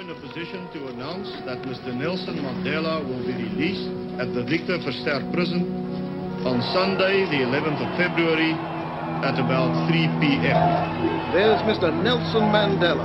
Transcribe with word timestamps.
in 0.00 0.08
a 0.08 0.20
position 0.24 0.64
to 0.72 0.88
announce 0.88 1.28
that 1.44 1.60
Mr. 1.68 1.92
Nelson 1.92 2.40
Mandela 2.40 3.04
will 3.04 3.20
be 3.20 3.36
released 3.36 3.84
at 4.16 4.32
the 4.32 4.40
Victor 4.48 4.80
Verster 4.80 5.20
prison 5.28 5.68
on 6.48 6.64
Sunday, 6.72 7.28
the 7.28 7.44
11th 7.44 7.84
of 7.84 7.90
February, 8.00 8.56
at 9.20 9.36
about 9.36 9.68
3 9.92 10.08
p.m. 10.24 10.56
There's 11.36 11.60
Mr. 11.68 11.92
Nelson 11.92 12.48
Mandela. 12.48 13.04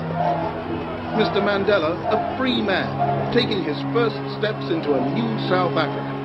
Mr. 1.19 1.43
Mandela, 1.43 1.99
a 2.15 2.37
free 2.39 2.63
man, 2.63 2.87
taking 3.35 3.59
his 3.67 3.75
first 3.91 4.15
steps 4.39 4.71
into 4.71 4.95
a 4.95 5.01
new 5.11 5.35
South 5.51 5.75
Africa. 5.75 6.15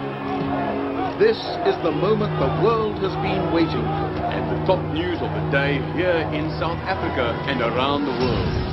This 1.18 1.38
is 1.66 1.74
the 1.82 1.90
moment 1.90 2.30
the 2.38 2.62
world 2.62 3.02
has 3.02 3.14
been 3.18 3.42
waiting 3.50 3.82
for. 3.82 4.06
And 4.22 4.46
the 4.54 4.58
top 4.70 4.82
news 4.94 5.18
of 5.18 5.34
the 5.34 5.44
day 5.50 5.82
here 5.98 6.22
in 6.30 6.46
South 6.62 6.78
Africa 6.86 7.34
and 7.50 7.58
around 7.58 8.06
the 8.06 8.14
world. 8.22 8.69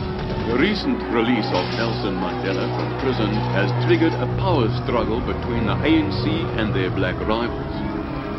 The 0.48 0.56
recent 0.56 1.04
release 1.12 1.52
of 1.52 1.68
Nelson 1.76 2.16
Mandela 2.24 2.72
from 2.80 2.88
prison 3.04 3.36
has 3.52 3.68
triggered 3.84 4.16
a 4.16 4.32
power 4.40 4.72
struggle 4.88 5.20
between 5.20 5.68
the 5.68 5.76
ANC 5.76 6.24
and 6.56 6.72
their 6.72 6.88
black 6.88 7.20
rivals. 7.28 7.76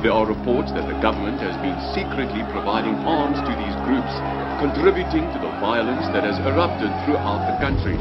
There 0.00 0.16
are 0.16 0.24
reports 0.24 0.72
that 0.72 0.88
the 0.88 0.96
government 1.04 1.36
has 1.44 1.52
been 1.60 1.76
secretly 1.92 2.40
providing 2.48 2.96
arms 3.04 3.36
to 3.44 3.52
these 3.52 3.76
groups, 3.84 4.08
contributing 4.56 5.28
to 5.36 5.38
the 5.38 5.52
violence 5.60 6.08
that 6.16 6.24
has 6.24 6.40
erupted 6.48 6.88
throughout 7.04 7.44
the 7.44 7.60
country. 7.60 8.00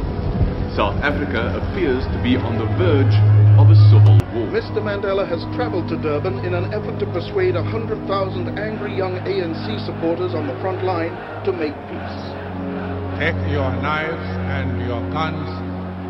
South 0.72 0.96
Africa 1.04 1.60
appears 1.60 2.08
to 2.08 2.18
be 2.24 2.40
on 2.40 2.56
the 2.56 2.70
verge 2.80 3.18
of 3.60 3.68
a 3.68 3.78
civil 3.92 4.16
war. 4.32 4.48
Mr. 4.56 4.80
Mandela 4.80 5.28
has 5.28 5.44
traveled 5.52 5.92
to 5.92 6.00
Durban 6.00 6.48
in 6.48 6.56
an 6.56 6.72
effort 6.72 6.96
to 7.04 7.08
persuade 7.12 7.60
100,000 7.60 8.08
angry 8.56 8.96
young 8.96 9.20
ANC 9.28 9.68
supporters 9.84 10.32
on 10.32 10.48
the 10.48 10.56
front 10.64 10.80
line 10.88 11.12
to 11.44 11.52
make 11.52 11.76
peace. 11.92 12.47
Take 13.18 13.50
your 13.50 13.74
knives 13.82 14.30
and 14.54 14.78
your 14.86 15.02
guns 15.10 15.50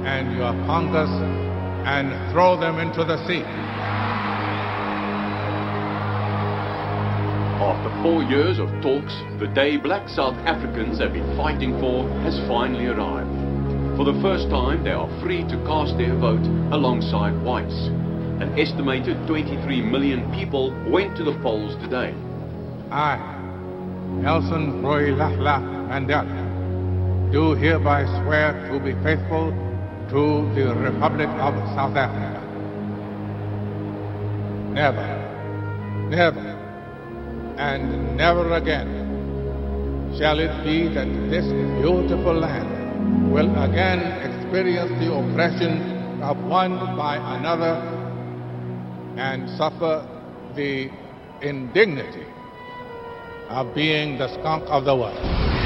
and 0.06 0.36
your 0.36 0.52
pangas 0.68 1.08
and 1.88 2.12
throw 2.34 2.60
them 2.60 2.80
into 2.80 3.06
the 3.06 3.16
sea. 3.26 3.44
After 7.64 8.04
four 8.04 8.24
years 8.24 8.60
of 8.60 8.68
talks, 8.84 9.16
the 9.40 9.48
day 9.56 9.78
black 9.78 10.10
South 10.10 10.36
Africans 10.44 11.00
have 11.00 11.14
been 11.14 11.38
fighting 11.38 11.80
for 11.80 12.10
has 12.28 12.36
finally 12.46 12.88
arrived. 12.88 13.32
For 13.96 14.04
the 14.04 14.20
first 14.22 14.50
time, 14.50 14.84
they 14.84 14.92
are 14.92 15.08
free 15.24 15.48
to 15.48 15.56
cast 15.66 15.98
their 15.98 16.14
vote 16.20 16.44
alongside 16.76 17.42
whites. 17.42 17.88
An 18.44 18.52
estimated 18.60 19.16
23 19.28 19.80
million 19.82 20.30
people 20.34 20.76
went 20.92 21.16
to 21.16 21.24
the 21.24 21.40
polls 21.42 21.74
today. 21.82 22.14
I, 22.92 23.16
Nelson 24.20 24.84
Rolihlahla 24.84 25.88
Mandela, 25.88 26.47
do 27.32 27.56
hereby 27.56 28.06
swear 28.24 28.54
to 28.72 28.80
be 28.80 28.94
faithful 29.04 29.52
to 30.10 30.50
the 30.56 30.74
Republic 30.76 31.28
of 31.28 31.54
South 31.76 31.96
Africa. 31.96 32.40
Never, 34.74 36.08
never, 36.10 36.48
and 37.58 38.16
never 38.16 38.54
again 38.56 38.98
shall 40.18 40.40
it 40.40 40.64
be 40.64 40.88
that 40.94 41.08
this 41.30 41.46
beautiful 41.82 42.34
land 42.34 43.32
will 43.32 43.52
again 43.62 44.00
experience 44.24 44.92
the 45.04 45.14
oppression 45.14 46.22
of 46.22 46.38
one 46.46 46.78
by 46.96 47.18
another 47.38 47.76
and 49.18 49.50
suffer 49.58 50.08
the 50.56 50.90
indignity 51.42 52.28
of 53.50 53.76
being 53.76 54.18
the 54.18 54.28
skunk 54.40 54.64
of 54.68 54.86
the 54.86 54.96
world. 54.96 55.57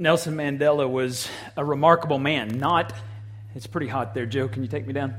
Nelson 0.00 0.36
Mandela 0.36 0.88
was 0.88 1.28
a 1.56 1.64
remarkable 1.64 2.20
man. 2.20 2.56
Not, 2.60 2.94
it's 3.56 3.66
pretty 3.66 3.88
hot 3.88 4.14
there, 4.14 4.26
Joe. 4.26 4.46
Can 4.46 4.62
you 4.62 4.68
take 4.68 4.86
me 4.86 4.92
down? 4.92 5.16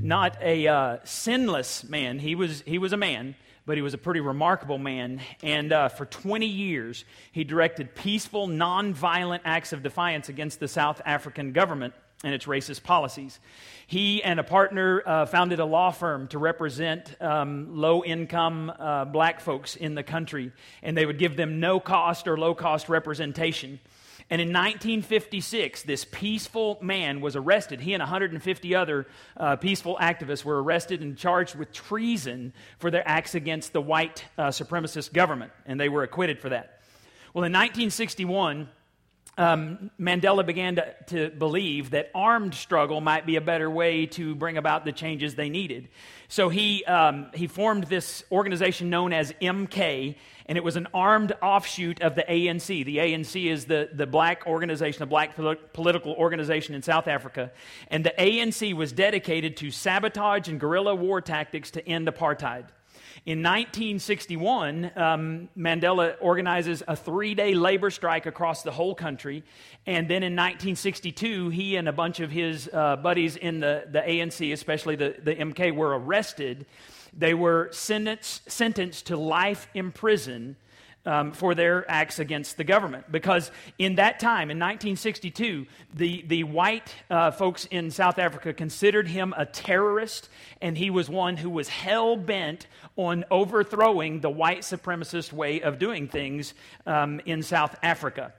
Not 0.00 0.40
a 0.40 0.68
uh, 0.68 0.98
sinless 1.02 1.82
man. 1.82 2.20
He 2.20 2.36
was, 2.36 2.60
he 2.60 2.78
was 2.78 2.92
a 2.92 2.96
man, 2.96 3.34
but 3.66 3.76
he 3.76 3.82
was 3.82 3.94
a 3.94 3.98
pretty 3.98 4.20
remarkable 4.20 4.78
man. 4.78 5.20
And 5.42 5.72
uh, 5.72 5.88
for 5.88 6.06
20 6.06 6.46
years, 6.46 7.04
he 7.32 7.42
directed 7.42 7.96
peaceful, 7.96 8.46
nonviolent 8.46 9.40
acts 9.44 9.72
of 9.72 9.82
defiance 9.82 10.28
against 10.28 10.60
the 10.60 10.68
South 10.68 11.02
African 11.04 11.50
government 11.50 11.92
and 12.22 12.32
its 12.32 12.46
racist 12.46 12.84
policies. 12.84 13.40
He 13.88 14.22
and 14.22 14.38
a 14.38 14.44
partner 14.44 15.02
uh, 15.04 15.26
founded 15.26 15.58
a 15.58 15.64
law 15.64 15.90
firm 15.90 16.28
to 16.28 16.38
represent 16.38 17.20
um, 17.20 17.76
low 17.76 18.04
income 18.04 18.72
uh, 18.78 19.04
black 19.04 19.40
folks 19.40 19.74
in 19.74 19.96
the 19.96 20.04
country, 20.04 20.52
and 20.80 20.96
they 20.96 21.06
would 21.06 21.18
give 21.18 21.36
them 21.36 21.58
no 21.58 21.80
cost 21.80 22.28
or 22.28 22.36
low 22.36 22.54
cost 22.54 22.88
representation. 22.88 23.80
And 24.30 24.40
in 24.40 24.48
1956, 24.48 25.82
this 25.82 26.04
peaceful 26.04 26.78
man 26.80 27.20
was 27.20 27.36
arrested. 27.36 27.80
He 27.80 27.94
and 27.94 28.00
150 28.00 28.74
other 28.74 29.06
uh, 29.36 29.56
peaceful 29.56 29.96
activists 30.00 30.44
were 30.44 30.62
arrested 30.62 31.02
and 31.02 31.16
charged 31.16 31.54
with 31.54 31.72
treason 31.72 32.52
for 32.78 32.90
their 32.90 33.06
acts 33.06 33.34
against 33.34 33.72
the 33.72 33.80
white 33.80 34.24
uh, 34.38 34.48
supremacist 34.48 35.12
government, 35.12 35.52
and 35.66 35.78
they 35.78 35.88
were 35.88 36.02
acquitted 36.02 36.38
for 36.38 36.48
that. 36.48 36.80
Well, 37.34 37.44
in 37.44 37.52
1961, 37.52 38.68
um, 39.38 39.90
Mandela 39.98 40.44
began 40.44 40.76
to, 40.76 40.94
to, 41.06 41.30
believe 41.30 41.90
that 41.90 42.10
armed 42.14 42.54
struggle 42.54 43.00
might 43.00 43.24
be 43.24 43.36
a 43.36 43.40
better 43.40 43.70
way 43.70 44.04
to 44.04 44.34
bring 44.34 44.58
about 44.58 44.84
the 44.84 44.92
changes 44.92 45.34
they 45.34 45.48
needed. 45.48 45.88
So 46.28 46.50
he, 46.50 46.84
um, 46.84 47.30
he 47.32 47.46
formed 47.46 47.84
this 47.84 48.24
organization 48.30 48.90
known 48.90 49.14
as 49.14 49.32
MK, 49.40 50.16
and 50.44 50.58
it 50.58 50.64
was 50.64 50.76
an 50.76 50.86
armed 50.92 51.32
offshoot 51.40 52.02
of 52.02 52.14
the 52.14 52.24
ANC. 52.28 52.84
The 52.84 52.98
ANC 52.98 53.50
is 53.50 53.64
the, 53.64 53.88
the 53.94 54.06
black 54.06 54.46
organization, 54.46 55.00
the 55.00 55.06
black 55.06 55.34
political 55.72 56.12
organization 56.12 56.74
in 56.74 56.82
South 56.82 57.08
Africa. 57.08 57.52
And 57.88 58.04
the 58.04 58.12
ANC 58.18 58.74
was 58.74 58.92
dedicated 58.92 59.56
to 59.58 59.70
sabotage 59.70 60.48
and 60.48 60.60
guerrilla 60.60 60.94
war 60.94 61.22
tactics 61.22 61.70
to 61.72 61.88
end 61.88 62.06
apartheid. 62.06 62.66
In 63.24 63.38
1961, 63.38 64.90
um, 64.96 65.48
Mandela 65.56 66.16
organizes 66.20 66.82
a 66.88 66.96
three 66.96 67.36
day 67.36 67.54
labor 67.54 67.88
strike 67.88 68.26
across 68.26 68.64
the 68.64 68.72
whole 68.72 68.96
country. 68.96 69.44
And 69.86 70.08
then 70.08 70.24
in 70.24 70.32
1962, 70.32 71.50
he 71.50 71.76
and 71.76 71.88
a 71.88 71.92
bunch 71.92 72.18
of 72.18 72.32
his 72.32 72.68
uh, 72.72 72.96
buddies 72.96 73.36
in 73.36 73.60
the, 73.60 73.84
the 73.88 74.00
ANC, 74.00 74.52
especially 74.52 74.96
the, 74.96 75.14
the 75.22 75.36
MK, 75.36 75.72
were 75.72 75.96
arrested. 75.96 76.66
They 77.16 77.32
were 77.32 77.68
sentenced, 77.70 78.50
sentenced 78.50 79.06
to 79.06 79.16
life 79.16 79.68
in 79.72 79.92
prison 79.92 80.56
um, 81.04 81.32
for 81.32 81.54
their 81.54 81.90
acts 81.90 82.18
against 82.18 82.56
the 82.56 82.64
government. 82.64 83.10
Because 83.10 83.50
in 83.78 83.96
that 83.96 84.20
time, 84.20 84.50
in 84.50 84.58
1962, 84.58 85.66
the, 85.94 86.24
the 86.26 86.44
white 86.44 86.94
uh, 87.10 87.30
folks 87.30 87.66
in 87.66 87.90
South 87.90 88.18
Africa 88.18 88.52
considered 88.52 89.08
him 89.08 89.34
a 89.36 89.46
terrorist, 89.46 90.28
and 90.60 90.76
he 90.76 90.90
was 90.90 91.08
one 91.08 91.36
who 91.36 91.50
was 91.50 91.68
hell 91.68 92.16
bent 92.16 92.66
on 92.96 93.24
overthrowing 93.30 94.20
the 94.20 94.30
white 94.30 94.60
supremacist 94.60 95.32
way 95.32 95.60
of 95.62 95.78
doing 95.78 96.08
things 96.08 96.54
um, 96.86 97.20
in 97.26 97.42
South 97.42 97.76
Africa. 97.82 98.32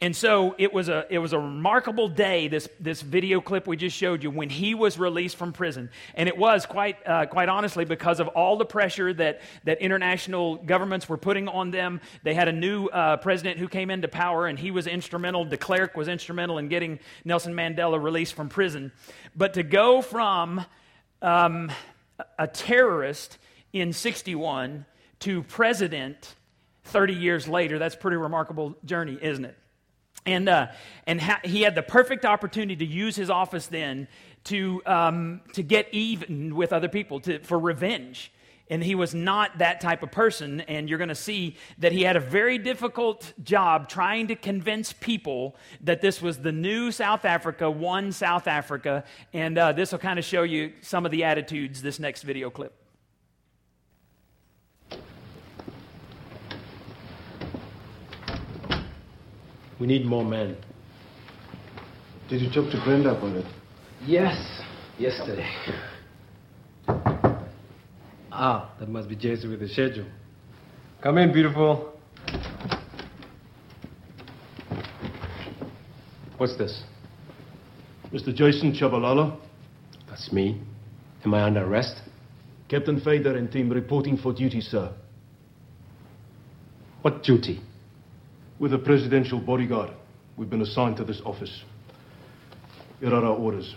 And 0.00 0.16
so 0.16 0.54
it 0.56 0.72
was 0.72 0.88
a, 0.88 1.06
it 1.10 1.18
was 1.18 1.32
a 1.32 1.38
remarkable 1.38 2.08
day, 2.08 2.48
this, 2.48 2.68
this 2.80 3.02
video 3.02 3.40
clip 3.40 3.66
we 3.66 3.76
just 3.76 3.96
showed 3.96 4.22
you, 4.22 4.30
when 4.30 4.48
he 4.48 4.74
was 4.74 4.98
released 4.98 5.36
from 5.36 5.52
prison. 5.52 5.90
And 6.14 6.28
it 6.28 6.38
was, 6.38 6.64
quite, 6.64 6.96
uh, 7.06 7.26
quite 7.26 7.48
honestly, 7.48 7.84
because 7.84 8.18
of 8.18 8.28
all 8.28 8.56
the 8.56 8.64
pressure 8.64 9.12
that, 9.14 9.42
that 9.64 9.80
international 9.80 10.56
governments 10.56 11.08
were 11.08 11.18
putting 11.18 11.48
on 11.48 11.70
them. 11.70 12.00
They 12.22 12.34
had 12.34 12.48
a 12.48 12.52
new 12.52 12.86
uh, 12.86 13.16
president 13.18 13.58
who 13.58 13.68
came 13.68 13.90
into 13.90 14.08
power, 14.08 14.46
and 14.46 14.58
he 14.58 14.70
was 14.70 14.86
instrumental, 14.86 15.44
de 15.44 15.56
Klerk 15.56 15.96
was 15.96 16.08
instrumental 16.08 16.58
in 16.58 16.68
getting 16.68 16.98
Nelson 17.24 17.54
Mandela 17.54 18.02
released 18.02 18.34
from 18.34 18.48
prison. 18.48 18.92
But 19.36 19.54
to 19.54 19.62
go 19.62 20.02
from 20.02 20.64
um, 21.22 21.70
a 22.38 22.46
terrorist 22.46 23.38
in 23.72 23.92
61 23.92 24.86
to 25.20 25.42
president 25.44 26.34
30 26.84 27.14
years 27.14 27.46
later, 27.48 27.78
that's 27.78 27.94
pretty 27.94 28.16
remarkable 28.16 28.76
journey, 28.84 29.18
isn't 29.20 29.44
it? 29.44 29.56
And, 30.26 30.48
uh, 30.48 30.68
and 31.06 31.20
ha- 31.20 31.40
he 31.44 31.62
had 31.62 31.74
the 31.74 31.82
perfect 31.82 32.24
opportunity 32.24 32.76
to 32.76 32.84
use 32.84 33.16
his 33.16 33.30
office 33.30 33.66
then 33.66 34.08
to, 34.44 34.82
um, 34.86 35.40
to 35.54 35.62
get 35.62 35.88
even 35.92 36.54
with 36.54 36.72
other 36.72 36.88
people, 36.88 37.20
to, 37.20 37.38
for 37.40 37.58
revenge. 37.58 38.32
And 38.70 38.82
he 38.82 38.94
was 38.94 39.14
not 39.14 39.58
that 39.58 39.80
type 39.80 40.02
of 40.02 40.10
person. 40.10 40.60
And 40.62 40.88
you're 40.88 40.98
going 40.98 41.08
to 41.08 41.14
see 41.14 41.56
that 41.78 41.92
he 41.92 42.02
had 42.02 42.16
a 42.16 42.20
very 42.20 42.56
difficult 42.56 43.32
job 43.42 43.88
trying 43.88 44.28
to 44.28 44.36
convince 44.36 44.92
people 44.92 45.56
that 45.82 46.00
this 46.00 46.22
was 46.22 46.38
the 46.38 46.52
new 46.52 46.90
South 46.92 47.24
Africa, 47.24 47.68
one 47.68 48.12
South 48.12 48.46
Africa. 48.46 49.04
And 49.34 49.58
uh, 49.58 49.72
this 49.72 49.92
will 49.92 49.98
kind 49.98 50.18
of 50.18 50.24
show 50.24 50.44
you 50.44 50.72
some 50.80 51.04
of 51.04 51.10
the 51.10 51.24
attitudes, 51.24 51.82
this 51.82 51.98
next 51.98 52.22
video 52.22 52.48
clip. 52.48 52.74
We 59.80 59.86
need 59.86 60.04
more 60.04 60.24
men. 60.24 60.56
Did 62.28 62.42
you 62.42 62.50
talk 62.50 62.70
to 62.70 62.80
Brenda 62.84 63.16
about 63.16 63.34
it? 63.34 63.46
Yes, 64.06 64.62
yesterday. 64.98 65.48
Ah, 68.42 68.70
that 68.80 68.88
must 68.88 69.06
be 69.06 69.14
Jason 69.14 69.50
with 69.50 69.60
the 69.60 69.68
schedule. 69.68 70.06
Come 71.02 71.18
in, 71.18 71.30
beautiful. 71.30 71.92
What's 76.38 76.56
this? 76.56 76.82
Mr. 78.10 78.34
Jason 78.34 78.72
Chabalala, 78.72 79.38
That's 80.08 80.32
me. 80.32 80.58
Am 81.22 81.34
I 81.34 81.42
under 81.42 81.66
arrest? 81.66 82.00
Captain 82.70 82.98
Feyder 82.98 83.36
and 83.36 83.52
team 83.52 83.68
reporting 83.68 84.16
for 84.16 84.32
duty, 84.32 84.62
sir. 84.62 84.90
What 87.02 87.22
duty? 87.22 87.60
With 88.58 88.72
a 88.72 88.78
presidential 88.78 89.38
bodyguard. 89.38 89.90
We've 90.38 90.48
been 90.48 90.62
assigned 90.62 90.96
to 90.96 91.04
this 91.04 91.20
office. 91.26 91.62
Here 93.00 93.10
are 93.12 93.22
our 93.22 93.36
orders. 93.36 93.74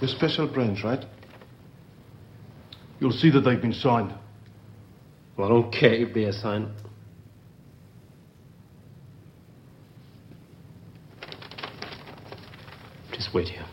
The 0.00 0.08
special 0.08 0.46
branch, 0.46 0.82
right? 0.82 1.04
You'll 3.00 3.12
see 3.12 3.30
that 3.30 3.40
they've 3.40 3.60
been 3.60 3.74
signed. 3.74 4.14
Well, 5.36 5.46
I 5.46 5.50
don't 5.50 5.72
care 5.72 5.94
if 5.94 6.14
they 6.14 6.24
assign. 6.24 6.74
Just 13.12 13.34
wait 13.34 13.48
here. 13.48 13.69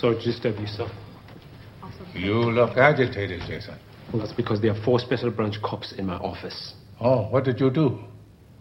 To 0.00 0.14
disturb 0.14 0.58
you, 0.60 0.66
sir. 0.66 0.88
You 2.14 2.34
look 2.34 2.76
agitated, 2.76 3.40
Jason. 3.48 3.76
Well, 4.12 4.22
that's 4.22 4.32
because 4.32 4.60
there 4.60 4.70
are 4.72 4.84
four 4.84 5.00
special 5.00 5.30
branch 5.30 5.56
cops 5.62 5.92
in 5.92 6.06
my 6.06 6.16
office. 6.16 6.74
Oh, 7.00 7.24
what 7.30 7.44
did 7.44 7.58
you 7.58 7.70
do? 7.70 7.98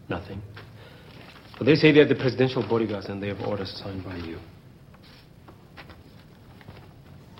Nothing. 0.09 0.41
But 1.57 1.65
they 1.65 1.75
say 1.75 1.91
they're 1.91 2.07
the 2.07 2.15
presidential 2.15 2.67
bodyguards 2.67 3.07
and 3.07 3.21
they 3.21 3.27
have 3.27 3.41
orders 3.41 3.71
signed 3.83 4.03
by 4.03 4.17
you. 4.17 4.37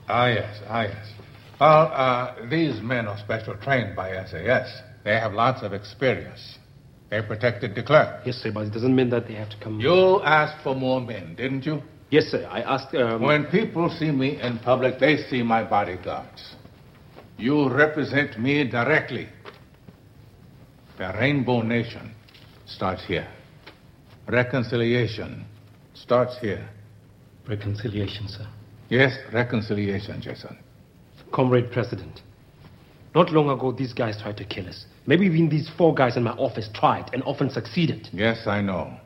Ah, 0.07 0.27
yes, 0.27 0.59
ah, 0.67 0.81
yes. 0.83 1.07
Well, 1.59 1.91
uh, 1.91 2.49
these 2.49 2.79
men 2.81 3.07
are 3.07 3.17
special 3.17 3.55
trained 3.57 3.95
by 3.95 4.11
SAS. 4.25 4.81
They 5.03 5.15
have 5.15 5.33
lots 5.33 5.63
of 5.63 5.73
experience. 5.73 6.59
They 7.09 7.21
protected 7.21 7.73
de 7.73 7.83
Klerk. 7.83 8.25
Yes, 8.25 8.35
sir, 8.35 8.51
but 8.53 8.67
it 8.67 8.73
doesn't 8.73 8.95
mean 8.95 9.09
that 9.09 9.27
they 9.27 9.33
have 9.33 9.49
to 9.49 9.57
come. 9.59 9.79
You 9.79 10.21
asked 10.21 10.63
for 10.63 10.75
more 10.75 11.01
men, 11.01 11.35
didn't 11.35 11.65
you? 11.65 11.81
Yes, 12.09 12.25
sir. 12.25 12.47
I 12.49 12.61
asked. 12.61 12.95
Um... 12.95 13.21
When 13.21 13.45
people 13.45 13.89
see 13.89 14.11
me 14.11 14.39
in 14.41 14.59
public, 14.59 14.99
they 14.99 15.17
see 15.29 15.43
my 15.43 15.63
bodyguards. 15.63 16.55
You 17.37 17.69
represent 17.69 18.39
me 18.39 18.67
directly. 18.67 19.27
The 20.97 21.13
Rainbow 21.19 21.61
Nation 21.61 22.11
starts 22.65 23.05
here. 23.05 23.27
Reconciliation 24.27 25.45
starts 25.93 26.37
here. 26.39 26.67
Reconciliation, 27.47 28.27
sir. 28.27 28.47
Yes, 28.89 29.17
reconciliation, 29.31 30.21
Jason. 30.21 30.57
Comrade 31.31 31.71
President, 31.71 32.21
not 33.13 33.31
long 33.31 33.49
ago 33.49 33.71
these 33.71 33.93
guys 33.93 34.19
tried 34.21 34.37
to 34.37 34.45
kill 34.45 34.67
us. 34.67 34.85
Maybe 35.05 35.25
even 35.25 35.49
these 35.49 35.69
four 35.77 35.93
guys 35.93 36.17
in 36.17 36.23
my 36.23 36.31
office 36.31 36.69
tried 36.73 37.09
and 37.13 37.21
often 37.23 37.49
succeeded. 37.49 38.09
Yes, 38.11 38.47
I 38.47 38.61
know. 38.61 38.97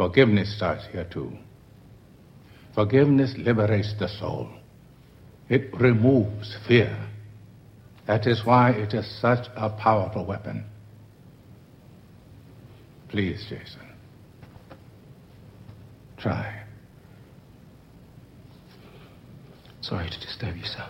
Forgiveness 0.00 0.56
starts 0.56 0.86
here, 0.92 1.04
too. 1.04 1.30
Forgiveness 2.74 3.34
liberates 3.36 3.92
the 3.98 4.08
soul. 4.08 4.48
It 5.50 5.74
removes 5.78 6.56
fear. 6.66 7.06
That 8.06 8.26
is 8.26 8.40
why 8.46 8.70
it 8.70 8.94
is 8.94 9.20
such 9.20 9.48
a 9.54 9.68
powerful 9.68 10.24
weapon. 10.24 10.64
Please, 13.10 13.44
Jason. 13.46 13.92
Try. 16.16 16.62
Sorry 19.82 20.08
to 20.08 20.18
disturb 20.18 20.56
you, 20.56 20.64
sir. 20.64 20.86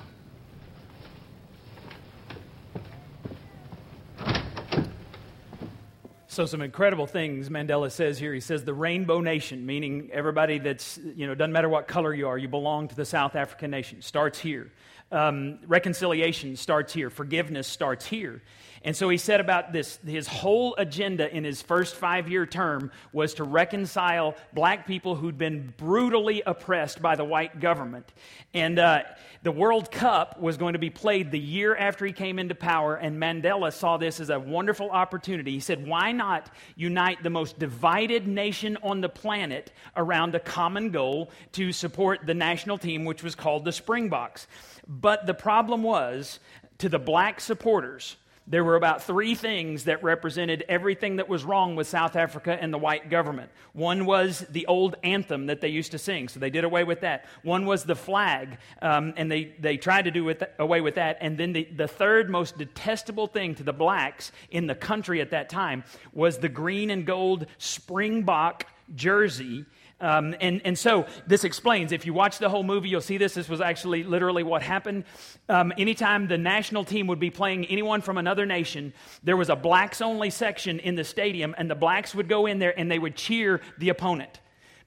So 6.41 6.47
some 6.47 6.63
incredible 6.63 7.07
things 7.07 7.51
Mandela 7.51 7.93
says 7.93 8.19
here. 8.19 8.33
He 8.33 8.41
says 8.41 8.65
the 8.65 8.73
rainbow 8.73 9.21
nation, 9.21 9.67
meaning 9.67 10.09
everybody 10.11 10.59
that's, 10.59 10.99
you 11.15 11.27
know, 11.27 11.35
doesn't 11.35 11.53
matter 11.53 11.69
what 11.69 11.87
color 11.87 12.15
you 12.15 12.29
are, 12.29 12.39
you 12.39 12.49
belong 12.49 12.89
to 12.89 12.97
the 12.97 13.05
South 13.05 13.37
African 13.37 13.71
nation, 13.71 14.01
starts 14.01 14.39
here. 14.39 14.73
Um, 15.13 15.59
reconciliation 15.67 16.57
starts 16.57 16.95
here. 16.95 17.11
Forgiveness 17.11 17.67
starts 17.67 18.07
here. 18.07 18.41
And 18.83 18.97
so 18.97 19.11
he 19.11 19.19
said 19.19 19.41
about 19.41 19.73
this 19.73 19.99
his 20.07 20.27
whole 20.27 20.75
agenda 20.77 21.35
in 21.35 21.45
his 21.45 21.61
first 21.61 21.97
five 21.97 22.31
year 22.31 22.47
term 22.47 22.91
was 23.13 23.35
to 23.35 23.45
reconcile 23.45 24.35
black 24.55 24.87
people 24.87 25.15
who'd 25.15 25.37
been 25.37 25.75
brutally 25.77 26.43
oppressed 26.47 27.03
by 27.03 27.15
the 27.15 27.25
white 27.25 27.61
government. 27.61 28.11
And 28.55 28.79
uh, 28.79 29.03
the 29.43 29.53
World 29.53 29.91
Cup 29.91 30.41
was 30.41 30.57
going 30.57 30.73
to 30.73 30.79
be 30.79 30.89
played 30.89 31.31
the 31.31 31.39
year 31.39 31.77
after 31.77 32.07
he 32.07 32.13
came 32.13 32.39
into 32.39 32.55
power, 32.55 32.97
and 32.97 33.21
Mandela 33.21 33.73
saw 33.73 33.99
this 33.99 34.19
as 34.19 34.31
a 34.31 34.41
wonderful 34.41 34.91
opportunity. 34.91 35.53
He 35.53 35.61
said, 35.61 35.87
Why 35.87 36.13
not 36.13 36.51
unite 36.75 37.23
the 37.23 37.31
most 37.31 37.59
divided 37.59 38.27
nation 38.27 38.79
on 38.83 39.03
the 39.03 39.09
planet 39.11 39.73
around 39.95 40.35
a 40.35 40.41
common 40.41 40.91
goal 40.91 41.31
to 41.53 41.71
support 41.73 42.27
the 42.27 42.35
national 42.35 42.79
team, 42.79 43.05
which 43.05 43.23
was 43.23 43.35
called 43.35 43.67
the 43.67 43.73
Springboks? 43.73 44.47
But 44.89 45.27
the 45.27 45.35
problem 45.35 45.83
was 45.83 46.41
to 46.79 46.89
the 46.89 46.99
black 46.99 47.41
supporters, 47.41 48.17
there 48.51 48.65
were 48.65 48.75
about 48.75 49.05
three 49.05 49.37
things 49.37 49.85
that 49.85 50.03
represented 50.03 50.65
everything 50.69 51.17
that 51.17 51.29
was 51.29 51.45
wrong 51.45 51.77
with 51.77 51.87
South 51.87 52.17
Africa 52.17 52.59
and 52.61 52.75
the 52.75 52.79
white 52.79 53.09
government. 53.09 53.49
One 53.75 54.07
was 54.07 54.41
the 54.51 54.67
old 54.67 54.97
anthem 55.05 55.47
that 55.47 55.61
they 55.61 55.69
used 55.69 55.93
to 55.93 55.99
sing, 55.99 56.29
so 56.29 56.41
they 56.41 56.51
did 56.51 56.65
away 56.65 56.83
with 56.83 57.03
that. 57.03 57.27
One 57.45 57.65
was 57.65 57.85
the 57.85 57.95
flag, 57.95 58.59
um, 58.83 59.15
and 59.17 59.31
they, 59.31 59.55
they 59.61 59.77
tried 59.77 60.07
to 60.07 60.11
do 60.11 60.25
with, 60.25 60.43
away 60.59 60.81
with 60.81 60.97
that. 60.97 61.19
And 61.21 61.39
then 61.39 61.53
the, 61.53 61.65
the 61.65 61.87
third 61.87 62.29
most 62.29 62.59
detestable 62.59 63.29
thing 63.29 63.55
to 63.55 63.63
the 63.63 63.73
blacks 63.73 64.33
in 64.51 64.67
the 64.67 64.75
country 64.75 65.21
at 65.21 65.31
that 65.31 65.49
time 65.49 65.85
was 66.13 66.39
the 66.39 66.49
green 66.49 66.91
and 66.91 67.07
gold 67.07 67.47
Springbok 67.59 68.67
jersey 68.97 69.65
um, 70.01 70.35
and, 70.41 70.63
and 70.65 70.79
so 70.79 71.07
this 71.27 71.45
explains. 71.45 71.93
If 71.93 72.07
you 72.07 72.15
watch 72.15 72.39
the 72.39 72.49
whole 72.49 72.63
movie, 72.63 72.89
you'll 72.89 73.01
see 73.01 73.19
this. 73.19 73.35
This 73.35 73.49
was 73.49 73.61
actually 73.61 74.03
literally 74.03 74.43
what 74.43 74.63
happened. 74.63 75.05
Um, 75.49 75.73
anytime 75.77 76.29
the 76.29 76.39
national 76.39 76.85
team 76.85 77.07
would 77.09 77.21
be 77.21 77.31
playing 77.31 77.67
anyone 77.67 78.01
from 78.01 78.19
another 78.19 78.47
nation, 78.47 78.93
there 79.23 79.37
was 79.37 79.51
a 79.51 79.57
blacks 79.57 80.01
only 80.01 80.31
section 80.31 80.79
in 80.79 80.95
the 80.95 81.05
stadium, 81.05 81.55
and 81.59 81.71
the 81.71 81.75
blacks 81.75 82.15
would 82.15 82.29
go 82.29 82.47
in 82.47 82.59
there 82.59 82.79
and 82.79 82.91
they 82.91 82.99
would 82.99 83.17
cheer 83.17 83.61
the 83.79 83.91
opponent 83.91 84.41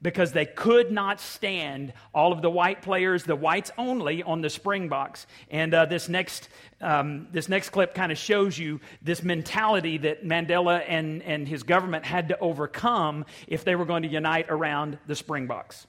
because 0.04 0.34
they 0.34 0.46
could 0.46 0.92
not 0.92 1.20
stand 1.20 1.94
all 2.14 2.32
of 2.32 2.42
the 2.44 2.50
white 2.50 2.84
players, 2.84 3.24
the 3.24 3.36
whites 3.36 3.72
only, 3.78 4.22
on 4.22 4.42
the 4.42 4.50
Springboks. 4.50 5.26
And 5.50 5.74
uh, 5.74 5.86
this 5.86 6.08
next 6.10 6.50
um, 6.82 7.28
this 7.32 7.48
next 7.48 7.70
clip 7.70 7.96
kind 7.96 8.12
of 8.12 8.18
shows 8.18 8.58
you 8.58 8.82
this 9.02 9.24
mentality 9.24 9.98
that 10.00 10.26
Mandela 10.26 10.84
and, 10.88 11.24
and 11.24 11.48
his 11.48 11.64
government 11.64 12.04
had 12.04 12.28
to 12.28 12.40
overcome 12.40 13.26
if 13.48 13.64
they 13.64 13.76
were 13.76 13.86
going 13.86 14.04
to 14.04 14.10
unite 14.10 14.48
around 14.50 15.00
the 15.08 15.16
Springboks. 15.16 15.88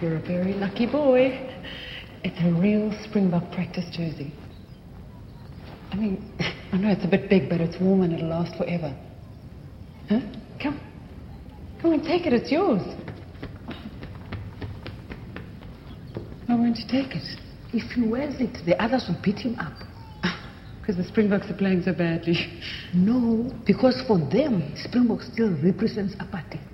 You're 0.00 0.16
a 0.16 0.20
very 0.20 0.54
lucky 0.54 0.86
boy. 0.86 1.50
It's 2.24 2.40
a 2.40 2.52
real 2.52 2.92
Springbok 3.04 3.50
practice 3.52 3.88
jersey. 3.90 4.32
I 5.92 5.96
mean, 5.96 6.32
I 6.72 6.78
know 6.78 6.88
it's 6.88 7.04
a 7.04 7.08
bit 7.08 7.28
big, 7.28 7.50
but 7.50 7.60
it's 7.60 7.78
warm 7.78 8.00
and 8.00 8.14
it'll 8.14 8.28
last 8.28 8.56
forever. 8.56 8.96
Huh? 10.08 10.20
Come. 10.60 10.80
Come 11.82 11.92
and 11.92 12.02
take 12.02 12.24
it. 12.24 12.32
It's 12.32 12.50
yours. 12.50 12.80
Why 16.46 16.54
won't 16.54 16.78
you 16.78 16.84
take 16.88 17.14
it? 17.14 17.22
If 17.74 17.90
he 17.92 18.08
wears 18.08 18.40
it, 18.40 18.64
the 18.64 18.82
others 18.82 19.04
will 19.08 19.20
beat 19.22 19.38
him 19.38 19.58
up. 19.58 19.74
Because 20.80 20.96
the 20.96 21.04
Springboks 21.04 21.48
are 21.48 21.54
playing 21.54 21.82
so 21.82 21.92
badly. 21.92 22.60
No, 22.92 23.52
because 23.64 24.02
for 24.08 24.18
them, 24.18 24.74
Springbok 24.82 25.22
still 25.22 25.56
represents 25.62 26.16
apartheid. 26.16 26.71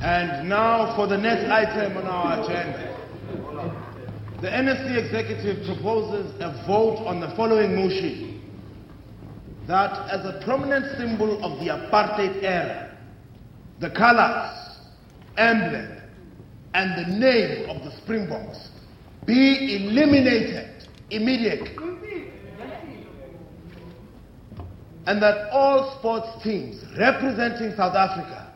And 0.00 0.48
now 0.48 0.94
for 0.94 1.08
the 1.08 1.18
next 1.18 1.50
item 1.50 1.96
on 1.96 2.06
our 2.06 2.44
agenda. 2.44 2.94
The 4.40 4.46
NSC 4.46 4.96
executive 4.96 5.66
proposes 5.66 6.32
a 6.40 6.64
vote 6.68 6.98
on 7.04 7.18
the 7.18 7.34
following 7.34 7.74
motion. 7.74 8.40
That 9.66 10.08
as 10.08 10.24
a 10.24 10.40
prominent 10.44 10.96
symbol 10.96 11.42
of 11.44 11.58
the 11.58 11.72
apartheid 11.72 12.44
era, 12.44 12.96
the 13.80 13.90
colors, 13.90 14.76
emblem, 15.36 16.00
and 16.74 17.06
the 17.06 17.18
name 17.18 17.68
of 17.68 17.82
the 17.82 17.90
Springboks 17.98 18.68
be 19.26 19.76
eliminated 19.76 20.86
immediately. 21.10 21.74
And 25.06 25.20
that 25.22 25.50
all 25.50 25.98
sports 25.98 26.28
teams 26.44 26.84
representing 26.96 27.74
South 27.76 27.96
Africa 27.96 28.47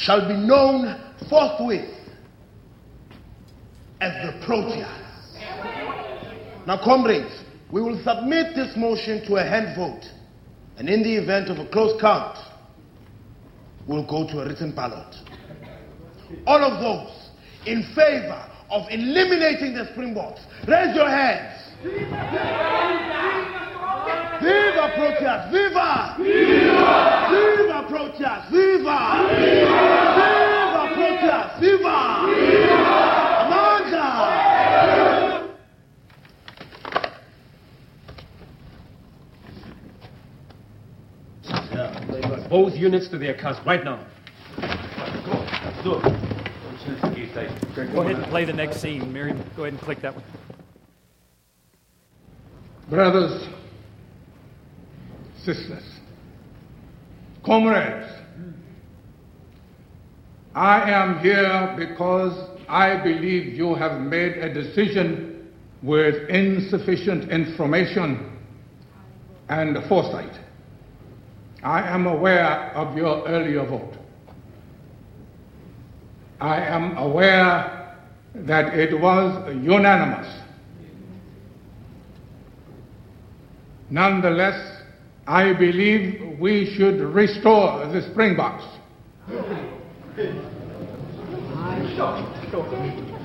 shall 0.00 0.26
be 0.26 0.34
known 0.34 0.98
forthwith 1.28 1.94
as 4.00 4.12
the 4.24 4.46
Proteas. 4.46 4.96
Now, 6.66 6.82
comrades, 6.82 7.44
we 7.70 7.82
will 7.82 8.02
submit 8.02 8.54
this 8.56 8.74
motion 8.76 9.24
to 9.26 9.36
a 9.36 9.42
hand 9.42 9.76
vote, 9.76 10.04
and 10.78 10.88
in 10.88 11.02
the 11.02 11.14
event 11.14 11.50
of 11.50 11.58
a 11.58 11.68
close 11.68 12.00
count, 12.00 12.38
we'll 13.86 14.06
go 14.06 14.26
to 14.26 14.40
a 14.40 14.48
written 14.48 14.74
ballot. 14.74 15.14
All 16.46 16.64
of 16.64 16.80
those 16.80 17.28
in 17.66 17.82
favor 17.94 18.48
of 18.70 18.86
eliminating 18.90 19.74
the 19.74 19.86
Springboks, 19.92 20.40
raise 20.66 20.96
your 20.96 21.08
hands. 21.08 21.58
Viva 24.40 24.88
Proteas! 24.96 25.50
Viva! 25.52 26.14
Viva! 26.18 27.28
Viva 27.30 27.82
Proteas! 27.88 28.48
Viva! 28.50 28.98
Viva! 29.28 29.80
Viva 30.16 30.84
Proteas! 30.94 31.60
Viva! 31.60 31.96
Viva! 32.24 33.00
Amandla! 33.44 34.48
Both 42.48 42.74
units 42.76 43.08
to 43.08 43.18
their 43.18 43.34
cars 43.34 43.58
right 43.66 43.84
now. 43.84 44.04
Go 45.84 46.00
ahead 48.02 48.16
and 48.16 48.24
play 48.26 48.44
the 48.44 48.52
next 48.52 48.80
scene. 48.80 49.12
Miriam, 49.12 49.38
go 49.56 49.62
ahead 49.64 49.74
and 49.74 49.82
click 49.82 50.00
that 50.00 50.14
one. 50.14 50.24
Brothers, 52.88 53.48
sisters, 55.44 55.84
comrades, 57.44 58.06
I 60.54 60.90
am 60.90 61.20
here 61.20 61.74
because 61.78 62.50
I 62.68 63.02
believe 63.02 63.54
you 63.54 63.74
have 63.74 64.00
made 64.00 64.32
a 64.38 64.52
decision 64.52 65.48
with 65.82 66.28
insufficient 66.28 67.30
information 67.30 68.38
and 69.48 69.76
foresight. 69.88 70.38
I 71.62 71.82
am 71.82 72.06
aware 72.06 72.72
of 72.74 72.96
your 72.96 73.26
earlier 73.28 73.64
vote. 73.66 73.94
I 76.40 76.56
am 76.64 76.96
aware 76.96 77.98
that 78.34 78.74
it 78.78 78.98
was 78.98 79.54
unanimous. 79.62 80.26
Nonetheless, 83.90 84.79
I 85.30 85.52
believe 85.52 86.40
we 86.40 86.74
should 86.74 86.98
restore 87.00 87.86
the 87.86 88.02
Springboks. 88.10 88.64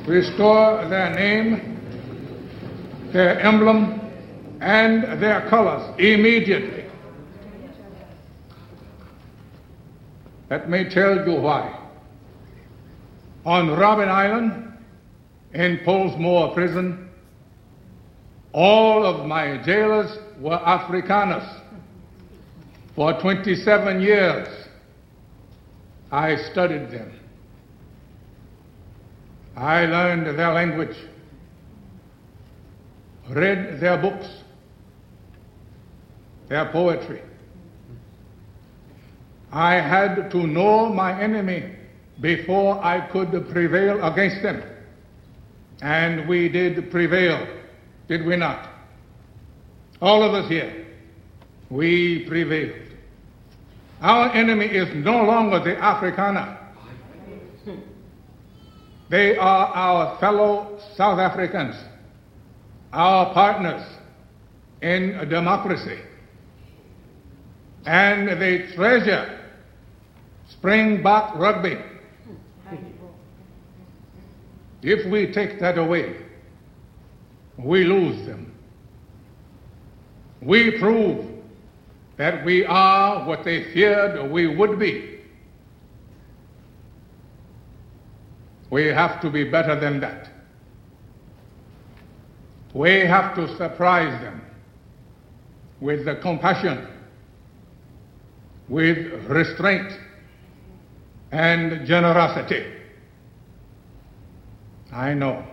Restore 0.06 0.88
their 0.88 1.16
name, 1.16 3.10
their 3.12 3.40
emblem, 3.40 4.00
and 4.62 5.20
their 5.20 5.50
colors 5.50 6.00
immediately. 6.00 6.86
Let 10.52 10.70
me 10.70 10.88
tell 10.88 11.28
you 11.28 11.42
why. 11.42 11.88
On 13.48 13.70
Robben 13.70 14.10
Island, 14.10 14.78
in 15.56 15.80
Pollsmoor 15.80 16.54
prison, 16.54 17.10
all 18.54 19.04
of 19.04 19.26
my 19.26 19.58
jailers 19.66 20.20
were 20.40 20.60
Afrikaners. 20.60 21.64
For 22.96 23.20
27 23.20 24.02
years, 24.02 24.48
I 26.12 26.38
studied 26.52 26.92
them. 26.92 27.12
I 29.58 29.86
learned 29.86 30.28
their 30.38 30.54
language, 30.54 30.96
read 33.30 33.80
their 33.82 33.98
books, 33.98 34.28
their 36.48 36.66
poetry. 36.72 37.22
I 39.52 39.76
had 39.76 40.32
to 40.32 40.48
know 40.48 40.90
my 40.90 41.22
enemy 41.22 41.76
before 42.22 42.84
I 42.84 43.08
could 43.08 43.32
prevail 43.50 44.04
against 44.06 44.42
them. 44.42 44.64
And 45.82 46.28
we 46.30 46.48
did 46.50 46.92
prevail, 46.92 47.46
did 48.08 48.26
we 48.26 48.38
not? 48.38 48.70
All 50.02 50.24
of 50.24 50.34
us 50.34 50.50
here, 50.50 50.85
we 51.70 52.26
prevailed. 52.28 52.92
Our 54.02 54.32
enemy 54.34 54.66
is 54.66 54.94
no 54.96 55.24
longer 55.24 55.60
the 55.60 55.76
Afrikaner. 55.76 56.58
They 59.10 59.38
are 59.38 59.68
our 59.68 60.18
fellow 60.20 60.80
South 60.96 61.20
Africans, 61.20 61.76
our 62.92 63.34
partners 63.34 63.86
in 64.82 65.30
democracy. 65.30 66.00
And 67.86 68.42
they 68.42 68.72
treasure 68.74 69.40
Springbok 70.50 71.36
rugby. 71.36 71.78
If 74.82 75.10
we 75.12 75.32
take 75.32 75.60
that 75.60 75.78
away, 75.78 76.16
we 77.58 77.84
lose 77.86 78.26
them. 78.26 78.54
We 80.42 80.78
prove 80.80 81.35
that 82.18 82.46
we 82.46 82.66
are 82.66 83.26
what 83.28 83.44
they 83.44 83.74
feared 83.74 84.32
we 84.32 84.48
would 84.48 84.80
be. 84.80 85.20
We 88.70 88.86
have 88.86 89.22
to 89.22 89.30
be 89.30 89.44
better 89.44 89.80
than 89.80 90.00
that. 90.02 90.30
We 92.74 93.00
have 93.02 93.36
to 93.36 93.56
surprise 93.58 94.20
them 94.22 94.42
with 95.80 96.06
the 96.06 96.16
compassion, 96.16 96.88
with 98.68 98.98
restraint, 99.30 99.98
and 101.32 101.86
generosity. 101.86 102.66
I 104.92 105.14
know 105.14 105.46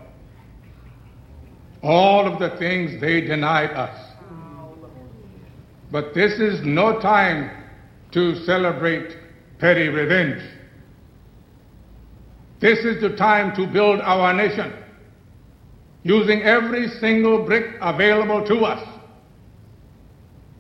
all 1.83 2.27
of 2.27 2.39
the 2.39 2.57
things 2.59 3.01
they 3.01 3.21
denied 3.21 3.71
us. 3.71 4.12
But 5.93 6.15
this 6.15 6.41
is 6.41 6.63
no 6.63 6.99
time 7.01 7.51
to 8.13 8.35
celebrate 8.47 9.15
petty 9.59 9.89
revenge. 9.89 10.43
This 12.61 12.79
is 12.79 13.03
the 13.03 13.15
time 13.15 13.55
to 13.57 13.67
build 13.67 14.01
our 14.01 14.33
nation 14.33 14.73
using 16.03 16.43
every 16.43 16.89
single 16.89 17.45
brick 17.45 17.77
available 17.83 18.43
to 18.47 18.65
us, 18.65 18.89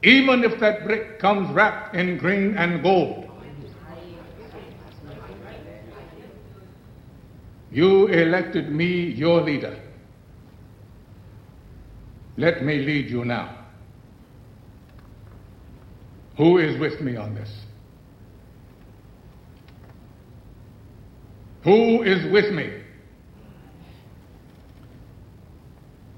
even 0.02 0.44
if 0.44 0.60
that 0.60 0.84
brick 0.84 1.18
comes 1.18 1.50
wrapped 1.54 1.96
in 1.96 2.18
green 2.18 2.54
and 2.58 2.82
gold. 2.82 3.30
You 7.70 8.08
elected 8.08 8.70
me 8.70 9.06
your 9.06 9.40
leader. 9.40 9.80
Let 12.36 12.62
me 12.62 12.80
lead 12.80 13.08
you 13.08 13.24
now. 13.24 13.61
Who 16.36 16.58
is 16.58 16.78
with 16.78 17.00
me 17.00 17.16
on 17.16 17.34
this? 17.34 17.50
Who 21.64 22.02
is 22.02 22.30
with 22.32 22.52
me? 22.52 22.72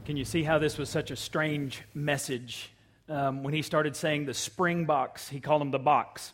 Can 0.05 0.17
you 0.17 0.25
see 0.25 0.43
how 0.43 0.59
this 0.59 0.79
was 0.79 0.89
such 0.89 1.11
a 1.11 1.17
strange 1.17 1.83
message? 1.95 2.71
Um, 3.09 3.43
when 3.43 3.53
he 3.53 3.63
started 3.63 3.97
saying 3.97 4.27
the 4.27 4.35
Springboks, 4.35 5.29
he 5.29 5.41
called 5.41 5.61
them 5.61 5.71
the 5.71 5.81
Boks 5.81 6.33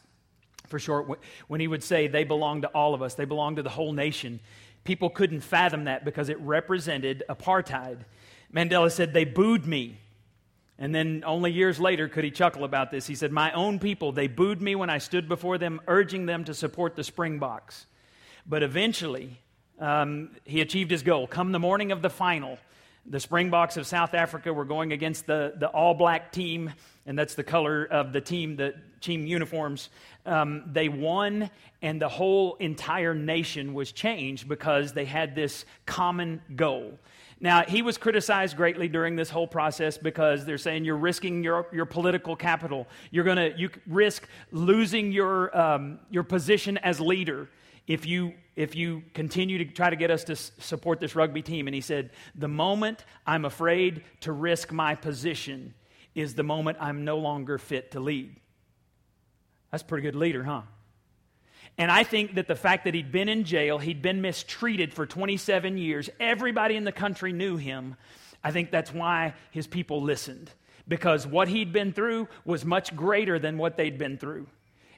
for 0.67 0.79
short. 0.79 1.21
When 1.49 1.61
he 1.61 1.67
would 1.67 1.83
say 1.83 2.07
they 2.07 2.25
belong 2.25 2.63
to 2.63 2.69
all 2.69 2.95
of 2.95 3.03
us, 3.03 3.15
they 3.15 3.25
belong 3.25 3.57
to 3.57 3.63
the 3.63 3.71
whole 3.71 3.93
nation, 3.93 4.41
people 4.85 5.11
couldn't 5.11 5.41
fathom 5.41 5.85
that 5.85 6.05
because 6.05 6.29
it 6.29 6.41
represented 6.41 7.25
apartheid. 7.29 8.01
Mandela 8.55 8.91
said, 8.91 9.13
They 9.13 9.25
booed 9.25 9.67
me. 9.67 9.99
And 10.81 10.95
then 10.95 11.23
only 11.27 11.53
years 11.53 11.79
later 11.79 12.09
could 12.09 12.25
he 12.25 12.31
chuckle 12.31 12.65
about 12.65 12.91
this. 12.91 13.07
He 13.07 13.15
said, 13.15 13.31
My 13.31 13.53
own 13.53 13.79
people, 13.79 14.13
they 14.13 14.29
booed 14.29 14.63
me 14.63 14.75
when 14.75 14.89
I 14.89 14.97
stood 14.97 15.29
before 15.29 15.59
them, 15.59 15.83
urging 15.87 16.25
them 16.25 16.45
to 16.45 16.55
support 16.55 16.97
the 16.97 17.05
Springboks. 17.05 17.87
But 18.47 18.63
eventually, 18.63 19.39
um, 19.79 20.31
he 20.45 20.63
achieved 20.63 20.91
his 20.91 21.03
goal. 21.03 21.27
Come 21.27 21.53
the 21.53 21.59
morning 21.59 21.93
of 21.93 22.01
the 22.01 22.09
final, 22.09 22.59
The 23.05 23.21
Springboks 23.21 23.77
of 23.77 23.87
South 23.87 24.15
Africa 24.15 24.53
were 24.53 24.65
going 24.65 24.93
against 24.93 25.27
the, 25.27 25.53
the 25.57 25.69
all 25.69 25.93
black 25.93 26.33
team, 26.33 26.73
and 27.05 27.19
that's 27.19 27.35
the 27.35 27.45
color 27.45 27.85
of 27.85 28.13
the 28.15 28.21
team, 28.23 28.57
the 28.57 28.75
team 29.03 29.27
uniforms. 29.27 29.91
Um, 30.25 30.65
they 30.67 30.89
won, 30.89 31.51
and 31.83 32.01
the 32.01 32.09
whole 32.09 32.57
entire 32.57 33.15
nation 33.15 33.75
was 33.75 33.93
changed 33.93 34.49
because 34.49 34.95
they 34.95 35.05
had 35.05 35.35
this 35.35 35.67
common 35.85 36.41
goal. 36.57 36.99
Now, 37.43 37.63
he 37.63 37.81
was 37.81 37.97
criticized 37.97 38.57
greatly 38.57 38.87
during 38.87 39.17
this 39.17 39.31
whole 39.31 39.47
process 39.47 39.97
because 39.97 40.45
they're 40.45 40.59
saying 40.59 40.85
you're 40.85 40.97
risking 40.97 41.43
your, 41.43 41.67
your 41.73 41.87
political 41.87 42.37
capital. 42.37 42.87
You're 43.11 43.25
going 43.25 43.39
to 43.39 43.59
you 43.59 43.71
risk 43.87 44.29
losing 44.53 45.11
your, 45.11 45.57
um, 45.57 46.01
your 46.11 46.23
position 46.23 46.77
as 46.79 47.01
leader 47.01 47.49
if 47.87 48.05
you, 48.05 48.35
if 48.57 48.77
you 48.77 49.03
continue 49.15 49.57
to 49.59 49.65
try 49.65 49.89
to 49.89 49.97
get 49.97 50.11
us 50.11 50.25
to 50.25 50.37
support 50.37 51.01
this 51.01 51.17
rugby 51.17 51.41
team. 51.41 51.67
And 51.67 51.75
he 51.75 51.81
said, 51.81 52.11
The 52.35 52.47
moment 52.47 53.07
I'm 53.27 53.47
afraid 53.47 54.05
to 54.21 54.33
risk 54.33 54.71
my 54.71 54.95
position 54.95 55.73
is 56.15 56.35
the 56.35 56.43
moment 56.43 56.77
I'm 56.79 57.05
no 57.07 57.17
longer 57.17 57.57
fit 57.57 57.93
to 57.93 58.01
lead. 58.01 58.37
That's 59.71 59.83
a 59.83 59.87
pretty 59.87 60.03
good 60.03 60.15
leader, 60.17 60.45
huh? 60.45 60.63
And 61.79 61.91
I 61.91 62.05
think 62.05 62.35
that 62.35 62.47
the 62.47 62.57
fact 62.57 62.85
that 62.85 62.95
he'd 62.95 63.13
been 63.13 63.29
in 63.29 63.45
jail, 63.45 63.79
he'd 63.79 64.03
been 64.03 64.21
mistreated 64.21 64.93
for 64.93 65.07
27 65.07 65.79
years, 65.79 66.11
everybody 66.19 66.77
in 66.77 66.85
the 66.85 66.93
country 66.93 67.33
knew 67.33 67.57
him. 67.57 67.97
I 68.45 68.51
think 68.51 68.71
that's 68.71 68.93
why 68.93 69.35
his 69.51 69.67
people 69.67 70.03
listened. 70.03 70.51
Because 70.87 71.27
what 71.27 71.49
he'd 71.49 71.73
been 71.73 71.93
through 71.93 72.29
was 72.45 72.65
much 72.65 72.95
greater 72.97 73.39
than 73.39 73.59
what 73.59 73.77
they'd 73.77 73.97
been 73.97 74.19
through. 74.19 74.47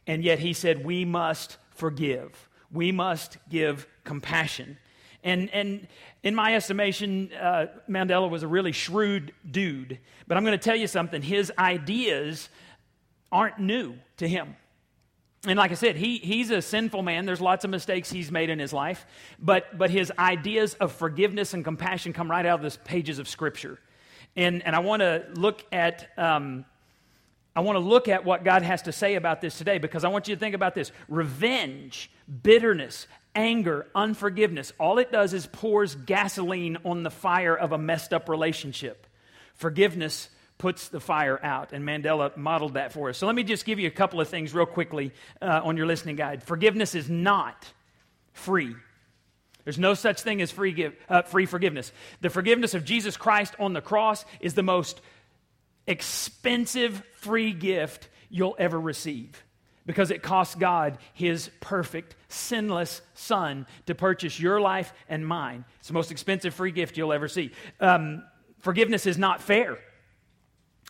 And 0.06 0.24
yet 0.24 0.38
he 0.38 0.52
said, 0.52 0.84
We 0.84 1.04
must 1.04 1.58
forgive. 1.70 2.48
We 2.72 2.92
must 2.92 3.36
give 3.48 3.86
compassion. 4.04 4.78
And, 5.24 5.50
and 5.50 5.86
in 6.22 6.34
my 6.34 6.56
estimation, 6.56 7.30
uh, 7.32 7.66
Mandela 7.88 8.28
was 8.28 8.42
a 8.42 8.48
really 8.48 8.72
shrewd 8.72 9.32
dude. 9.48 9.98
But 10.26 10.36
I'm 10.36 10.44
going 10.44 10.58
to 10.58 10.64
tell 10.64 10.76
you 10.76 10.86
something 10.86 11.22
his 11.22 11.52
ideas 11.58 12.48
aren't 13.30 13.58
new 13.58 13.94
to 14.16 14.28
him. 14.28 14.56
And 15.46 15.58
like 15.58 15.72
I 15.72 15.74
said, 15.74 15.96
he, 15.96 16.18
he's 16.18 16.50
a 16.50 16.62
sinful 16.62 17.02
man. 17.02 17.26
There's 17.26 17.40
lots 17.40 17.64
of 17.64 17.70
mistakes 17.70 18.10
he's 18.10 18.30
made 18.30 18.48
in 18.48 18.60
his 18.60 18.72
life. 18.72 19.04
But, 19.40 19.76
but 19.76 19.90
his 19.90 20.12
ideas 20.16 20.74
of 20.74 20.92
forgiveness 20.92 21.52
and 21.52 21.64
compassion 21.64 22.12
come 22.12 22.30
right 22.30 22.46
out 22.46 22.64
of 22.64 22.72
the 22.72 22.78
pages 22.78 23.18
of 23.18 23.28
Scripture. 23.28 23.80
And, 24.36 24.64
and 24.64 24.76
I 24.76 24.78
want 24.78 25.00
to 25.00 25.26
look 25.34 25.64
at. 25.72 26.08
Um, 26.16 26.64
I 27.54 27.60
want 27.60 27.76
to 27.76 27.80
look 27.80 28.08
at 28.08 28.24
what 28.24 28.44
God 28.44 28.62
has 28.62 28.80
to 28.82 28.92
say 28.92 29.14
about 29.16 29.42
this 29.42 29.58
today 29.58 29.76
because 29.76 30.04
I 30.04 30.08
want 30.08 30.26
you 30.26 30.34
to 30.34 30.40
think 30.40 30.54
about 30.54 30.74
this. 30.74 30.90
Revenge, 31.06 32.10
bitterness, 32.42 33.06
anger, 33.34 33.86
unforgiveness, 33.94 34.72
all 34.80 34.98
it 34.98 35.12
does 35.12 35.34
is 35.34 35.46
pours 35.46 35.94
gasoline 35.94 36.78
on 36.82 37.02
the 37.02 37.10
fire 37.10 37.54
of 37.54 37.72
a 37.72 37.78
messed 37.78 38.14
up 38.14 38.30
relationship. 38.30 39.06
Forgiveness 39.54 40.30
puts 40.62 40.86
the 40.86 41.00
fire 41.00 41.40
out, 41.42 41.72
and 41.72 41.84
Mandela 41.84 42.36
modeled 42.36 42.74
that 42.74 42.92
for 42.92 43.08
us. 43.08 43.18
So 43.18 43.26
let 43.26 43.34
me 43.34 43.42
just 43.42 43.64
give 43.64 43.80
you 43.80 43.88
a 43.88 43.90
couple 43.90 44.20
of 44.20 44.28
things 44.28 44.54
real 44.54 44.64
quickly 44.64 45.10
uh, 45.40 45.60
on 45.64 45.76
your 45.76 45.86
listening 45.86 46.14
guide. 46.14 46.44
Forgiveness 46.44 46.94
is 46.94 47.10
not 47.10 47.66
free. 48.32 48.76
There's 49.64 49.80
no 49.80 49.94
such 49.94 50.22
thing 50.22 50.40
as 50.40 50.52
free, 50.52 50.70
give, 50.70 50.94
uh, 51.08 51.22
free 51.22 51.46
forgiveness. 51.46 51.90
The 52.20 52.30
forgiveness 52.30 52.74
of 52.74 52.84
Jesus 52.84 53.16
Christ 53.16 53.56
on 53.58 53.72
the 53.72 53.80
cross 53.80 54.24
is 54.38 54.54
the 54.54 54.62
most 54.62 55.00
expensive 55.88 57.02
free 57.16 57.52
gift 57.52 58.08
you'll 58.30 58.54
ever 58.56 58.80
receive 58.80 59.42
because 59.84 60.12
it 60.12 60.22
cost 60.22 60.60
God 60.60 60.96
his 61.12 61.50
perfect, 61.58 62.14
sinless 62.28 63.02
Son 63.14 63.66
to 63.86 63.96
purchase 63.96 64.38
your 64.38 64.60
life 64.60 64.92
and 65.08 65.26
mine. 65.26 65.64
It's 65.80 65.88
the 65.88 65.94
most 65.94 66.12
expensive 66.12 66.54
free 66.54 66.70
gift 66.70 66.96
you'll 66.96 67.12
ever 67.12 67.26
see. 67.26 67.50
Um, 67.80 68.22
forgiveness 68.60 69.06
is 69.06 69.18
not 69.18 69.42
fair. 69.42 69.76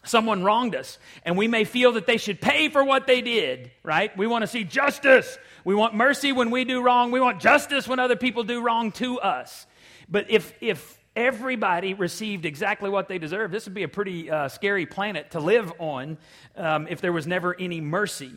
Someone 0.05 0.43
wronged 0.43 0.75
us, 0.75 0.99
and 1.25 1.37
we 1.37 1.47
may 1.47 1.65
feel 1.65 1.93
that 1.93 2.07
they 2.07 2.17
should 2.17 2.41
pay 2.41 2.69
for 2.69 2.83
what 2.83 3.07
they 3.07 3.21
did, 3.21 3.71
right? 3.85 4.17
We 4.17 4.27
want 4.27 4.43
to 4.43 4.49
see 4.49 4.65
justice. 4.65 5.39
We 5.65 5.77
want 5.77 5.95
mercy 5.95 6.33
when 6.33 6.51
we 6.51 6.65
do 6.65 6.83
wrong. 6.83 7.13
We 7.13 7.21
want 7.21 7.41
justice 7.41 7.87
when 7.87 8.01
other 8.01 8.17
people 8.17 8.43
do 8.43 8.63
wrong 8.63 8.91
to 8.93 9.21
us. 9.21 9.67
But 10.09 10.29
if, 10.29 10.53
if 10.61 10.99
everybody 11.15 11.95
received 11.95 12.47
exactly 12.47 12.91
what 12.91 13.07
they 13.07 13.19
deserve, 13.19 13.53
this 13.53 13.67
would 13.67 13.75
be 13.75 13.85
a 13.85 13.89
pretty 13.89 14.29
uh, 14.29 14.49
scary 14.49 14.87
planet 14.87 15.31
to 15.33 15.41
live 15.41 15.73
on 15.79 16.19
um, 16.57 16.89
if 16.91 17.01
there 17.01 17.13
was 17.13 17.29
never 17.29 17.59
any 17.59 17.81
mercy. 17.81 18.33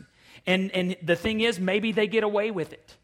And, 0.46 0.70
and 0.70 0.96
the 1.02 1.16
thing 1.16 1.40
is, 1.40 1.58
maybe 1.58 1.90
they 1.90 2.06
get 2.06 2.22
away 2.22 2.52
with 2.52 2.72
it 2.72 2.96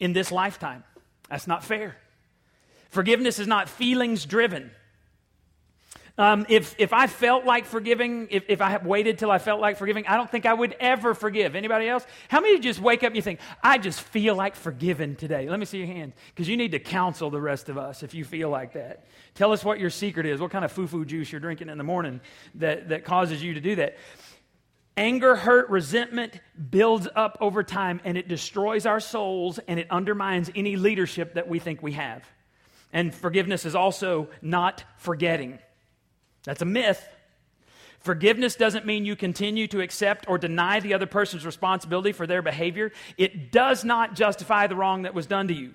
in 0.00 0.14
this 0.14 0.32
lifetime. 0.32 0.82
That's 1.28 1.46
not 1.46 1.62
fair. 1.62 1.96
Forgiveness 2.90 3.38
is 3.38 3.46
not 3.46 3.68
feelings 3.68 4.24
driven. 4.24 4.70
Um, 6.18 6.44
if, 6.50 6.74
if 6.78 6.92
I 6.92 7.06
felt 7.06 7.46
like 7.46 7.64
forgiving, 7.64 8.28
if, 8.30 8.44
if 8.48 8.60
I 8.60 8.76
waited 8.76 9.18
till 9.18 9.30
I 9.30 9.38
felt 9.38 9.60
like 9.60 9.78
forgiving, 9.78 10.06
I 10.06 10.16
don't 10.16 10.30
think 10.30 10.44
I 10.44 10.52
would 10.52 10.76
ever 10.78 11.14
forgive. 11.14 11.56
Anybody 11.56 11.88
else? 11.88 12.06
How 12.28 12.40
many 12.40 12.58
just 12.58 12.80
wake 12.80 13.02
up 13.02 13.08
and 13.08 13.16
you 13.16 13.22
think, 13.22 13.40
I 13.62 13.78
just 13.78 14.00
feel 14.00 14.34
like 14.34 14.54
forgiving 14.54 15.16
today? 15.16 15.48
Let 15.48 15.58
me 15.58 15.64
see 15.64 15.78
your 15.78 15.86
hands, 15.86 16.14
Because 16.28 16.48
you 16.48 16.58
need 16.58 16.72
to 16.72 16.78
counsel 16.78 17.30
the 17.30 17.40
rest 17.40 17.70
of 17.70 17.78
us 17.78 18.02
if 18.02 18.12
you 18.12 18.24
feel 18.24 18.50
like 18.50 18.74
that. 18.74 19.06
Tell 19.34 19.52
us 19.52 19.64
what 19.64 19.80
your 19.80 19.88
secret 19.88 20.26
is, 20.26 20.38
what 20.38 20.50
kind 20.50 20.66
of 20.66 20.72
foo 20.72 20.86
foo 20.86 21.06
juice 21.06 21.32
you're 21.32 21.40
drinking 21.40 21.70
in 21.70 21.78
the 21.78 21.84
morning 21.84 22.20
that, 22.56 22.90
that 22.90 23.04
causes 23.06 23.42
you 23.42 23.54
to 23.54 23.60
do 23.60 23.76
that. 23.76 23.96
Anger, 24.98 25.34
hurt, 25.34 25.70
resentment 25.70 26.38
builds 26.70 27.08
up 27.16 27.38
over 27.40 27.62
time 27.62 28.02
and 28.04 28.18
it 28.18 28.28
destroys 28.28 28.84
our 28.84 29.00
souls 29.00 29.58
and 29.66 29.80
it 29.80 29.86
undermines 29.90 30.50
any 30.54 30.76
leadership 30.76 31.34
that 31.34 31.48
we 31.48 31.58
think 31.58 31.82
we 31.82 31.92
have. 31.92 32.22
And 32.92 33.14
forgiveness 33.14 33.64
is 33.64 33.74
also 33.74 34.28
not 34.42 34.84
forgetting. 34.98 35.58
That's 36.44 36.62
a 36.62 36.66
myth. 36.66 37.06
Forgiveness 38.00 38.56
doesn't 38.56 38.84
mean 38.84 39.04
you 39.04 39.14
continue 39.14 39.68
to 39.68 39.80
accept 39.80 40.28
or 40.28 40.36
deny 40.36 40.80
the 40.80 40.94
other 40.94 41.06
person's 41.06 41.46
responsibility 41.46 42.10
for 42.10 42.26
their 42.26 42.42
behavior. 42.42 42.90
It 43.16 43.52
does 43.52 43.84
not 43.84 44.14
justify 44.14 44.66
the 44.66 44.74
wrong 44.74 45.02
that 45.02 45.14
was 45.14 45.26
done 45.26 45.48
to 45.48 45.54
you. 45.54 45.74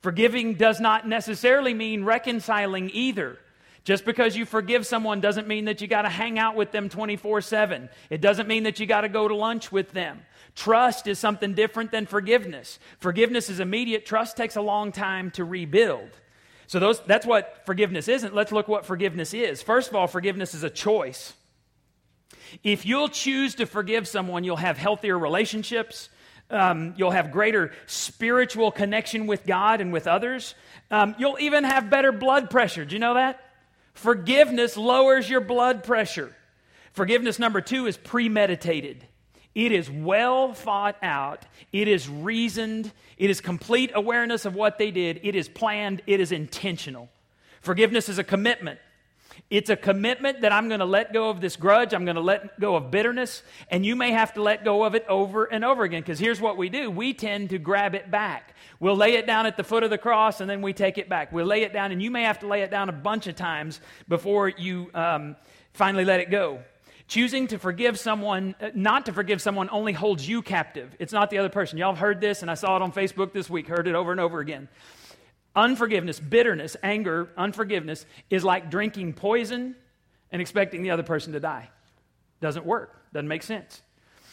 Forgiving 0.00 0.54
does 0.54 0.80
not 0.80 1.06
necessarily 1.06 1.74
mean 1.74 2.04
reconciling 2.04 2.90
either. 2.94 3.38
Just 3.84 4.04
because 4.04 4.36
you 4.36 4.44
forgive 4.44 4.86
someone 4.86 5.20
doesn't 5.20 5.48
mean 5.48 5.66
that 5.66 5.80
you 5.80 5.88
got 5.88 6.02
to 6.02 6.08
hang 6.08 6.38
out 6.38 6.56
with 6.56 6.72
them 6.72 6.88
24 6.88 7.40
7. 7.40 7.88
It 8.10 8.20
doesn't 8.20 8.48
mean 8.48 8.62
that 8.64 8.80
you 8.80 8.86
got 8.86 9.02
to 9.02 9.08
go 9.08 9.28
to 9.28 9.34
lunch 9.34 9.70
with 9.70 9.92
them. 9.92 10.20
Trust 10.54 11.06
is 11.06 11.18
something 11.18 11.54
different 11.54 11.90
than 11.90 12.06
forgiveness. 12.06 12.78
Forgiveness 12.98 13.48
is 13.48 13.60
immediate, 13.60 14.06
trust 14.06 14.36
takes 14.36 14.56
a 14.56 14.60
long 14.60 14.92
time 14.92 15.30
to 15.32 15.44
rebuild. 15.44 16.10
So 16.68 16.78
those, 16.78 17.00
that's 17.00 17.26
what 17.26 17.64
forgiveness 17.64 18.08
isn't. 18.08 18.34
Let's 18.34 18.52
look 18.52 18.68
what 18.68 18.84
forgiveness 18.84 19.32
is. 19.32 19.62
First 19.62 19.88
of 19.88 19.96
all, 19.96 20.06
forgiveness 20.06 20.52
is 20.52 20.62
a 20.62 20.70
choice. 20.70 21.32
If 22.62 22.84
you'll 22.84 23.08
choose 23.08 23.54
to 23.56 23.66
forgive 23.66 24.06
someone, 24.06 24.44
you'll 24.44 24.56
have 24.56 24.76
healthier 24.76 25.18
relationships. 25.18 26.10
Um, 26.50 26.92
you'll 26.98 27.10
have 27.10 27.32
greater 27.32 27.72
spiritual 27.86 28.70
connection 28.70 29.26
with 29.26 29.46
God 29.46 29.80
and 29.80 29.94
with 29.94 30.06
others. 30.06 30.54
Um, 30.90 31.14
you'll 31.18 31.38
even 31.40 31.64
have 31.64 31.88
better 31.88 32.12
blood 32.12 32.50
pressure. 32.50 32.84
Do 32.84 32.94
you 32.94 33.00
know 33.00 33.14
that? 33.14 33.40
Forgiveness 33.94 34.76
lowers 34.76 35.28
your 35.28 35.40
blood 35.40 35.84
pressure. 35.84 36.36
Forgiveness 36.92 37.38
number 37.38 37.62
two 37.62 37.86
is 37.86 37.96
premeditated. 37.96 39.06
It 39.54 39.72
is 39.72 39.90
well 39.90 40.52
thought 40.52 40.96
out. 41.02 41.44
It 41.72 41.88
is 41.88 42.08
reasoned. 42.08 42.92
It 43.16 43.30
is 43.30 43.40
complete 43.40 43.90
awareness 43.94 44.44
of 44.44 44.54
what 44.54 44.78
they 44.78 44.90
did. 44.90 45.20
It 45.22 45.34
is 45.34 45.48
planned. 45.48 46.02
It 46.06 46.20
is 46.20 46.32
intentional. 46.32 47.08
Forgiveness 47.60 48.08
is 48.08 48.18
a 48.18 48.24
commitment. 48.24 48.78
It's 49.50 49.70
a 49.70 49.76
commitment 49.76 50.42
that 50.42 50.52
I'm 50.52 50.68
going 50.68 50.80
to 50.80 50.86
let 50.86 51.12
go 51.12 51.30
of 51.30 51.40
this 51.40 51.56
grudge. 51.56 51.94
I'm 51.94 52.04
going 52.04 52.16
to 52.16 52.22
let 52.22 52.60
go 52.60 52.76
of 52.76 52.90
bitterness. 52.90 53.42
And 53.70 53.84
you 53.84 53.96
may 53.96 54.12
have 54.12 54.34
to 54.34 54.42
let 54.42 54.64
go 54.64 54.84
of 54.84 54.94
it 54.94 55.06
over 55.08 55.44
and 55.44 55.64
over 55.64 55.84
again. 55.84 56.02
Because 56.02 56.18
here's 56.18 56.40
what 56.40 56.56
we 56.56 56.68
do 56.68 56.90
we 56.90 57.14
tend 57.14 57.50
to 57.50 57.58
grab 57.58 57.94
it 57.94 58.10
back. 58.10 58.54
We'll 58.80 58.96
lay 58.96 59.14
it 59.14 59.26
down 59.26 59.46
at 59.46 59.56
the 59.56 59.64
foot 59.64 59.82
of 59.82 59.90
the 59.90 59.98
cross 59.98 60.40
and 60.40 60.48
then 60.48 60.62
we 60.62 60.72
take 60.72 60.98
it 60.98 61.08
back. 61.08 61.32
We'll 61.32 61.46
lay 61.46 61.62
it 61.62 61.72
down, 61.72 61.90
and 61.90 62.00
you 62.00 62.10
may 62.10 62.22
have 62.22 62.40
to 62.40 62.46
lay 62.46 62.62
it 62.62 62.70
down 62.70 62.88
a 62.88 62.92
bunch 62.92 63.26
of 63.26 63.34
times 63.34 63.80
before 64.06 64.48
you 64.48 64.90
um, 64.94 65.36
finally 65.72 66.04
let 66.04 66.20
it 66.20 66.30
go. 66.30 66.60
Choosing 67.08 67.46
to 67.48 67.58
forgive 67.58 67.98
someone, 67.98 68.54
uh, 68.60 68.68
not 68.74 69.06
to 69.06 69.14
forgive 69.14 69.40
someone, 69.40 69.70
only 69.70 69.94
holds 69.94 70.28
you 70.28 70.42
captive. 70.42 70.94
It's 70.98 71.12
not 71.12 71.30
the 71.30 71.38
other 71.38 71.48
person. 71.48 71.78
Y'all 71.78 71.92
have 71.92 71.98
heard 71.98 72.20
this, 72.20 72.42
and 72.42 72.50
I 72.50 72.54
saw 72.54 72.76
it 72.76 72.82
on 72.82 72.92
Facebook 72.92 73.32
this 73.32 73.48
week, 73.48 73.66
heard 73.66 73.88
it 73.88 73.94
over 73.94 74.12
and 74.12 74.20
over 74.20 74.40
again. 74.40 74.68
Unforgiveness, 75.56 76.20
bitterness, 76.20 76.76
anger, 76.82 77.30
unforgiveness 77.36 78.04
is 78.28 78.44
like 78.44 78.70
drinking 78.70 79.14
poison 79.14 79.74
and 80.30 80.42
expecting 80.42 80.82
the 80.82 80.90
other 80.90 81.02
person 81.02 81.32
to 81.32 81.40
die. 81.40 81.70
Doesn't 82.42 82.66
work, 82.66 82.94
doesn't 83.14 83.26
make 83.26 83.42
sense. 83.42 83.82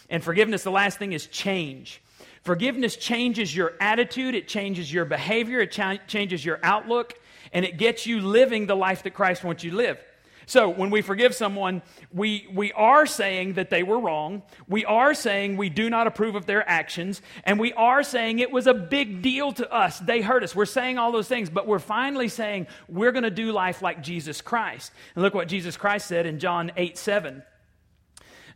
And 0.10 0.22
forgiveness, 0.22 0.64
the 0.64 0.72
last 0.72 1.00
thing 1.00 1.14
is 1.14 1.28
change. 1.28 2.02
Forgiveness 2.44 2.98
changes 2.98 3.56
your 3.56 3.74
attitude, 3.80 4.36
it 4.36 4.50
changes 4.50 4.92
your 4.92 5.06
behavior, 5.06 5.62
it 5.62 5.72
cha- 5.72 5.98
changes 6.08 6.44
your 6.44 6.60
outlook, 6.62 7.14
and 7.54 7.64
it 7.64 7.78
gets 7.78 8.06
you 8.06 8.20
living 8.20 8.68
the 8.68 8.76
life 8.76 9.04
that 9.04 9.14
Christ 9.14 9.46
wants 9.46 9.64
you 9.64 9.72
to 9.72 9.78
live. 9.78 9.98
So 10.46 10.70
when 10.70 10.90
we 10.90 11.02
forgive 11.02 11.34
someone, 11.34 11.82
we, 12.12 12.48
we 12.54 12.72
are 12.74 13.06
saying 13.06 13.54
that 13.54 13.70
they 13.70 13.84
were 13.84 14.00
wrong. 14.00 14.44
We 14.68 14.86
are 14.86 15.14
saying 15.14 15.58
we 15.58 15.70
do 15.70 15.90
not 15.90 16.08
approve 16.08 16.36
of 16.36 16.46
their 16.46 16.68
actions. 16.68 17.22
And 17.44 17.60
we 17.60 17.74
are 17.74 18.04
saying 18.04 18.40
it 18.40 18.52
was 18.52 18.68
a 18.68 18.74
big 18.74 19.22
deal 19.22 19.52
to 19.54 19.72
us. 19.72 20.00
They 20.00 20.22
hurt 20.22 20.44
us. 20.44 20.56
We're 20.56 20.66
saying 20.66 20.98
all 20.98 21.12
those 21.12 21.28
things, 21.28 21.50
but 21.50 21.68
we're 21.68 21.80
finally 21.80 22.28
saying 22.28 22.68
we're 22.88 23.12
going 23.12 23.24
to 23.24 23.32
do 23.32 23.52
life 23.52 23.82
like 23.82 24.04
Jesus 24.04 24.42
Christ. 24.42 24.92
And 25.16 25.24
look 25.24 25.34
what 25.34 25.48
Jesus 25.48 25.78
Christ 25.78 26.08
said 26.08 26.26
in 26.26 26.40
John 26.40 26.72
8 26.78 26.98
7. 26.98 27.44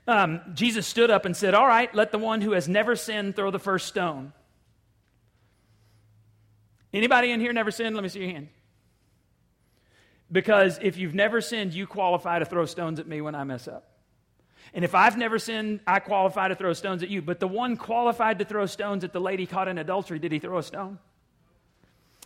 Um, 0.07 0.41
Jesus 0.53 0.87
stood 0.87 1.11
up 1.11 1.25
and 1.25 1.37
said, 1.37 1.53
All 1.53 1.67
right, 1.67 1.93
let 1.93 2.11
the 2.11 2.17
one 2.17 2.41
who 2.41 2.53
has 2.53 2.67
never 2.67 2.95
sinned 2.95 3.35
throw 3.35 3.51
the 3.51 3.59
first 3.59 3.87
stone. 3.87 4.33
Anybody 6.93 7.31
in 7.31 7.39
here 7.39 7.53
never 7.53 7.69
sinned? 7.69 7.95
Let 7.95 8.01
me 8.01 8.09
see 8.09 8.21
your 8.21 8.29
hand. 8.29 8.49
Because 10.31 10.79
if 10.81 10.97
you've 10.97 11.15
never 11.15 11.41
sinned, 11.41 11.73
you 11.73 11.87
qualify 11.87 12.39
to 12.39 12.45
throw 12.45 12.65
stones 12.65 12.99
at 12.99 13.07
me 13.07 13.21
when 13.21 13.35
I 13.35 13.43
mess 13.43 13.67
up. 13.67 13.89
And 14.73 14.85
if 14.85 14.93
I've 14.93 15.17
never 15.17 15.39
sinned, 15.39 15.79
I 15.87 15.99
qualify 15.99 16.49
to 16.49 16.55
throw 16.55 16.73
stones 16.73 17.01
at 17.01 17.09
you. 17.09 17.21
But 17.21 17.39
the 17.39 17.47
one 17.47 17.75
qualified 17.75 18.39
to 18.39 18.45
throw 18.45 18.65
stones 18.67 19.03
at 19.03 19.13
the 19.13 19.21
lady 19.21 19.45
caught 19.45 19.67
in 19.67 19.77
adultery, 19.77 20.19
did 20.19 20.31
he 20.31 20.39
throw 20.39 20.59
a 20.59 20.63
stone? 20.63 20.99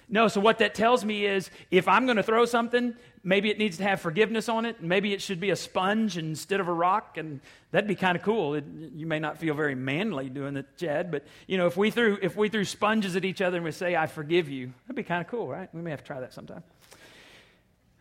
No, 0.10 0.28
so 0.28 0.42
what 0.42 0.58
that 0.58 0.76
tells 0.76 1.06
me 1.06 1.26
is 1.26 1.50
if 1.72 1.88
I'm 1.88 2.06
going 2.06 2.18
to 2.18 2.24
throw 2.24 2.46
something, 2.46 2.94
maybe 3.24 3.50
it 3.50 3.58
needs 3.58 3.78
to 3.78 3.84
have 3.84 4.02
forgiveness 4.02 4.50
on 4.50 4.66
it. 4.66 4.82
Maybe 4.82 5.14
it 5.14 5.22
should 5.22 5.40
be 5.40 5.50
a 5.50 5.56
sponge 5.56 6.18
instead 6.18 6.60
of 6.60 6.68
a 6.68 6.74
rock, 6.74 7.18
and 7.18 7.40
that'd 7.72 7.88
be 7.88 7.96
kind 7.96 8.18
of 8.18 8.22
cool. 8.22 8.56
It, 8.56 8.66
you 8.94 9.08
may 9.08 9.20
not 9.20 9.38
feel 9.38 9.56
very 9.56 9.76
manly 9.76 10.30
doing 10.30 10.58
it, 10.58 10.66
Chad, 10.78 11.10
but 11.10 11.26
you 11.48 11.58
know, 11.58 11.68
if 11.68 11.78
we 11.78 11.90
threw 11.90 12.18
if 12.22 12.36
we 12.36 12.50
threw 12.50 12.66
sponges 12.66 13.16
at 13.16 13.24
each 13.24 13.42
other 13.42 13.58
and 13.58 13.66
we 13.66 13.72
say, 13.72 13.96
"I 13.96 14.08
forgive 14.08 14.50
you," 14.50 14.74
that'd 14.86 14.96
be 14.96 15.04
kind 15.04 15.22
of 15.22 15.32
cool, 15.32 15.48
right? 15.48 15.74
We 15.74 15.82
may 15.82 15.92
have 15.92 16.02
to 16.02 16.06
try 16.06 16.20
that 16.20 16.34
sometime. 16.34 16.64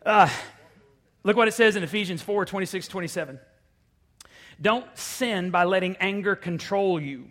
Uh, 0.05 0.29
look 1.23 1.37
what 1.37 1.47
it 1.47 1.53
says 1.53 1.75
in 1.75 1.83
Ephesians 1.83 2.21
4 2.21 2.45
26, 2.45 2.87
27. 2.87 3.39
Don't 4.61 4.85
sin 4.97 5.49
by 5.49 5.63
letting 5.63 5.95
anger 5.97 6.35
control 6.35 6.99
you. 6.99 7.25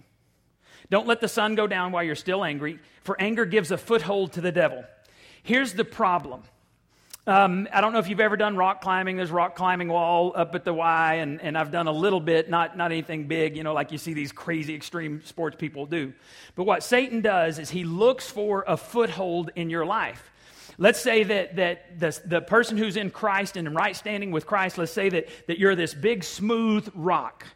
Don't 0.91 1.07
let 1.07 1.21
the 1.21 1.29
sun 1.29 1.55
go 1.55 1.67
down 1.67 1.93
while 1.93 2.03
you're 2.03 2.15
still 2.15 2.45
angry, 2.45 2.79
for 3.03 3.21
anger 3.21 3.45
gives 3.45 3.71
a 3.71 3.79
foothold 3.79 4.33
to 4.33 4.41
the 4.41 4.53
devil. 4.53 4.85
Here's 5.43 5.75
the 5.75 5.85
problem. 5.85 6.43
Um, 7.25 7.69
I 7.73 7.81
don't 7.81 7.93
know 7.93 8.01
if 8.01 8.09
you've 8.09 8.21
ever 8.21 8.37
done 8.37 8.57
rock 8.57 8.81
climbing. 8.81 9.17
There's 9.17 9.31
rock 9.31 9.55
climbing 9.55 9.89
wall 9.89 10.33
up 10.35 10.57
at 10.57 10.65
the 10.65 10.75
Y, 10.75 11.15
and, 11.15 11.41
and 11.41 11.57
I've 11.57 11.71
done 11.71 11.87
a 11.87 11.93
little 11.93 12.21
bit, 12.21 12.51
not, 12.51 12.77
not 12.77 12.91
anything 12.91 13.29
big, 13.29 13.57
you 13.57 13.63
know, 13.63 13.73
like 13.75 13.93
you 13.93 13.99
see 13.99 14.13
these 14.13 14.33
crazy 14.33 14.75
extreme 14.75 15.23
sports 15.25 15.57
people 15.57 15.87
do. 15.87 16.13
But 16.57 16.65
what 16.65 16.83
Satan 16.83 17.21
does 17.21 17.61
is 17.61 17.71
he 17.71 17.85
looks 17.85 18.29
for 18.29 18.65
a 18.67 18.77
foothold 18.77 19.51
in 19.55 19.71
your 19.71 19.87
life. 19.87 20.33
Let's 20.79 21.01
say 21.01 21.25
that, 21.25 21.57
that 21.57 21.99
the, 21.99 22.21
the 22.25 22.41
person 22.41 22.77
who's 22.77 22.97
in 22.97 23.11
Christ 23.11 23.57
and 23.57 23.67
in 23.67 23.75
right 23.75 23.95
standing 23.97 24.31
with 24.31 24.47
Christ, 24.47 24.79
let's 24.79 24.93
say 24.93 25.09
that, 25.09 25.29
that 25.47 25.59
you're 25.59 25.77
this 25.77 25.95
big, 25.95 26.25
smooth 26.25 26.89
rock. 26.95 27.47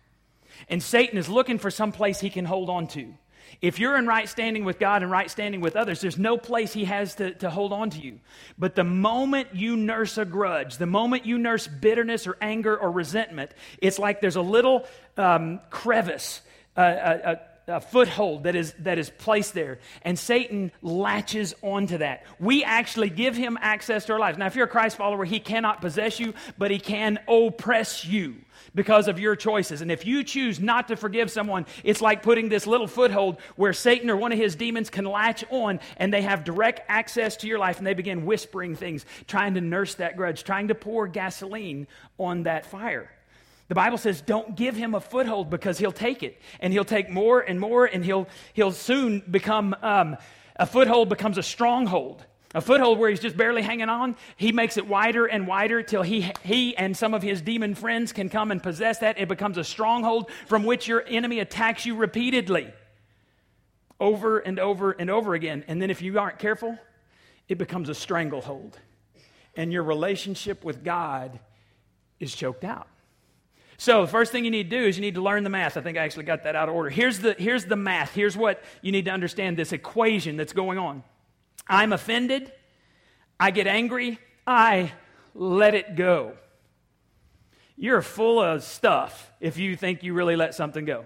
And 0.68 0.82
Satan 0.82 1.18
is 1.18 1.28
looking 1.28 1.58
for 1.58 1.70
some 1.70 1.92
place 1.92 2.20
he 2.20 2.30
can 2.30 2.44
hold 2.44 2.70
on 2.70 2.86
to. 2.88 3.14
If 3.62 3.78
you're 3.78 3.96
in 3.96 4.06
right 4.06 4.28
standing 4.28 4.64
with 4.64 4.78
God 4.78 5.02
and 5.02 5.10
right 5.10 5.30
standing 5.30 5.60
with 5.60 5.76
others, 5.76 6.00
there's 6.00 6.18
no 6.18 6.36
place 6.36 6.72
he 6.72 6.84
has 6.84 7.14
to, 7.16 7.32
to 7.34 7.48
hold 7.48 7.72
on 7.72 7.90
to 7.90 8.00
you. 8.00 8.20
But 8.58 8.74
the 8.74 8.84
moment 8.84 9.54
you 9.54 9.76
nurse 9.76 10.18
a 10.18 10.24
grudge, 10.24 10.76
the 10.76 10.86
moment 10.86 11.26
you 11.26 11.38
nurse 11.38 11.66
bitterness 11.66 12.26
or 12.26 12.36
anger 12.40 12.76
or 12.76 12.90
resentment, 12.90 13.52
it's 13.78 13.98
like 13.98 14.20
there's 14.20 14.36
a 14.36 14.42
little 14.42 14.84
um, 15.16 15.60
crevice, 15.70 16.42
a, 16.76 16.82
a 16.82 17.40
a 17.68 17.80
foothold 17.80 18.44
that 18.44 18.54
is, 18.54 18.74
that 18.80 18.98
is 18.98 19.10
placed 19.10 19.52
there. 19.52 19.78
And 20.02 20.18
Satan 20.18 20.70
latches 20.82 21.54
onto 21.62 21.98
that. 21.98 22.24
We 22.38 22.62
actually 22.62 23.10
give 23.10 23.36
him 23.36 23.58
access 23.60 24.04
to 24.04 24.12
our 24.12 24.20
lives. 24.20 24.38
Now, 24.38 24.46
if 24.46 24.54
you're 24.54 24.66
a 24.66 24.68
Christ 24.68 24.96
follower, 24.96 25.24
he 25.24 25.40
cannot 25.40 25.80
possess 25.80 26.20
you, 26.20 26.34
but 26.58 26.70
he 26.70 26.78
can 26.78 27.18
oppress 27.26 28.04
you 28.04 28.36
because 28.74 29.08
of 29.08 29.18
your 29.18 29.34
choices. 29.34 29.80
And 29.80 29.90
if 29.90 30.06
you 30.06 30.22
choose 30.22 30.60
not 30.60 30.88
to 30.88 30.96
forgive 30.96 31.30
someone, 31.30 31.66
it's 31.82 32.00
like 32.00 32.22
putting 32.22 32.48
this 32.48 32.68
little 32.68 32.86
foothold 32.86 33.40
where 33.56 33.72
Satan 33.72 34.10
or 34.10 34.16
one 34.16 34.30
of 34.32 34.38
his 34.38 34.54
demons 34.54 34.88
can 34.88 35.04
latch 35.04 35.44
on 35.50 35.80
and 35.96 36.12
they 36.12 36.22
have 36.22 36.44
direct 36.44 36.82
access 36.88 37.36
to 37.38 37.48
your 37.48 37.58
life 37.58 37.78
and 37.78 37.86
they 37.86 37.94
begin 37.94 38.26
whispering 38.26 38.76
things, 38.76 39.04
trying 39.26 39.54
to 39.54 39.60
nurse 39.60 39.94
that 39.96 40.16
grudge, 40.16 40.44
trying 40.44 40.68
to 40.68 40.74
pour 40.74 41.08
gasoline 41.08 41.88
on 42.18 42.44
that 42.44 42.66
fire. 42.66 43.10
The 43.68 43.74
Bible 43.74 43.98
says 43.98 44.20
don't 44.20 44.56
give 44.56 44.76
him 44.76 44.94
a 44.94 45.00
foothold 45.00 45.50
because 45.50 45.78
he'll 45.78 45.92
take 45.92 46.22
it 46.22 46.40
and 46.60 46.72
he'll 46.72 46.84
take 46.84 47.10
more 47.10 47.40
and 47.40 47.58
more 47.58 47.84
and 47.84 48.04
he'll, 48.04 48.28
he'll 48.52 48.72
soon 48.72 49.22
become 49.28 49.74
um, 49.82 50.16
a 50.56 50.66
foothold 50.66 51.08
becomes 51.08 51.38
a 51.38 51.42
stronghold. 51.42 52.24
A 52.54 52.60
foothold 52.60 52.98
where 52.98 53.10
he's 53.10 53.20
just 53.20 53.36
barely 53.36 53.60
hanging 53.60 53.90
on, 53.90 54.16
he 54.36 54.50
makes 54.50 54.78
it 54.78 54.86
wider 54.86 55.26
and 55.26 55.46
wider 55.46 55.82
till 55.82 56.02
he, 56.02 56.32
he 56.42 56.74
and 56.76 56.96
some 56.96 57.12
of 57.12 57.22
his 57.22 57.42
demon 57.42 57.74
friends 57.74 58.12
can 58.12 58.30
come 58.30 58.50
and 58.50 58.62
possess 58.62 59.00
that. 59.00 59.18
It 59.18 59.28
becomes 59.28 59.58
a 59.58 59.64
stronghold 59.64 60.30
from 60.46 60.64
which 60.64 60.88
your 60.88 61.04
enemy 61.06 61.40
attacks 61.40 61.84
you 61.84 61.96
repeatedly, 61.96 62.72
over 64.00 64.38
and 64.38 64.58
over 64.58 64.92
and 64.92 65.10
over 65.10 65.34
again. 65.34 65.64
And 65.68 65.82
then 65.82 65.90
if 65.90 66.00
you 66.00 66.18
aren't 66.18 66.38
careful, 66.38 66.78
it 67.46 67.58
becomes 67.58 67.90
a 67.90 67.94
stranglehold. 67.94 68.78
And 69.54 69.70
your 69.70 69.82
relationship 69.82 70.64
with 70.64 70.82
God 70.82 71.38
is 72.20 72.34
choked 72.34 72.64
out. 72.64 72.88
So 73.78 74.02
the 74.02 74.08
first 74.08 74.32
thing 74.32 74.44
you 74.44 74.50
need 74.50 74.70
to 74.70 74.78
do 74.78 74.86
is 74.86 74.96
you 74.96 75.02
need 75.02 75.16
to 75.16 75.22
learn 75.22 75.44
the 75.44 75.50
math. 75.50 75.76
I 75.76 75.82
think 75.82 75.98
I 75.98 76.04
actually 76.04 76.24
got 76.24 76.44
that 76.44 76.56
out 76.56 76.68
of 76.68 76.74
order. 76.74 76.88
Here's 76.88 77.18
the, 77.18 77.34
here's 77.34 77.66
the 77.66 77.76
math. 77.76 78.14
Here's 78.14 78.36
what 78.36 78.62
you 78.80 78.92
need 78.92 79.04
to 79.04 79.10
understand 79.10 79.56
this 79.56 79.72
equation 79.72 80.36
that's 80.36 80.52
going 80.52 80.78
on. 80.78 81.02
I'm 81.68 81.92
offended. 81.92 82.52
I 83.38 83.50
get 83.50 83.66
angry. 83.66 84.18
I 84.46 84.92
let 85.34 85.74
it 85.74 85.96
go. 85.96 86.32
You're 87.76 88.00
full 88.00 88.40
of 88.40 88.62
stuff 88.62 89.30
if 89.40 89.58
you 89.58 89.76
think 89.76 90.02
you 90.02 90.14
really 90.14 90.36
let 90.36 90.54
something 90.54 90.84
go. 90.84 91.04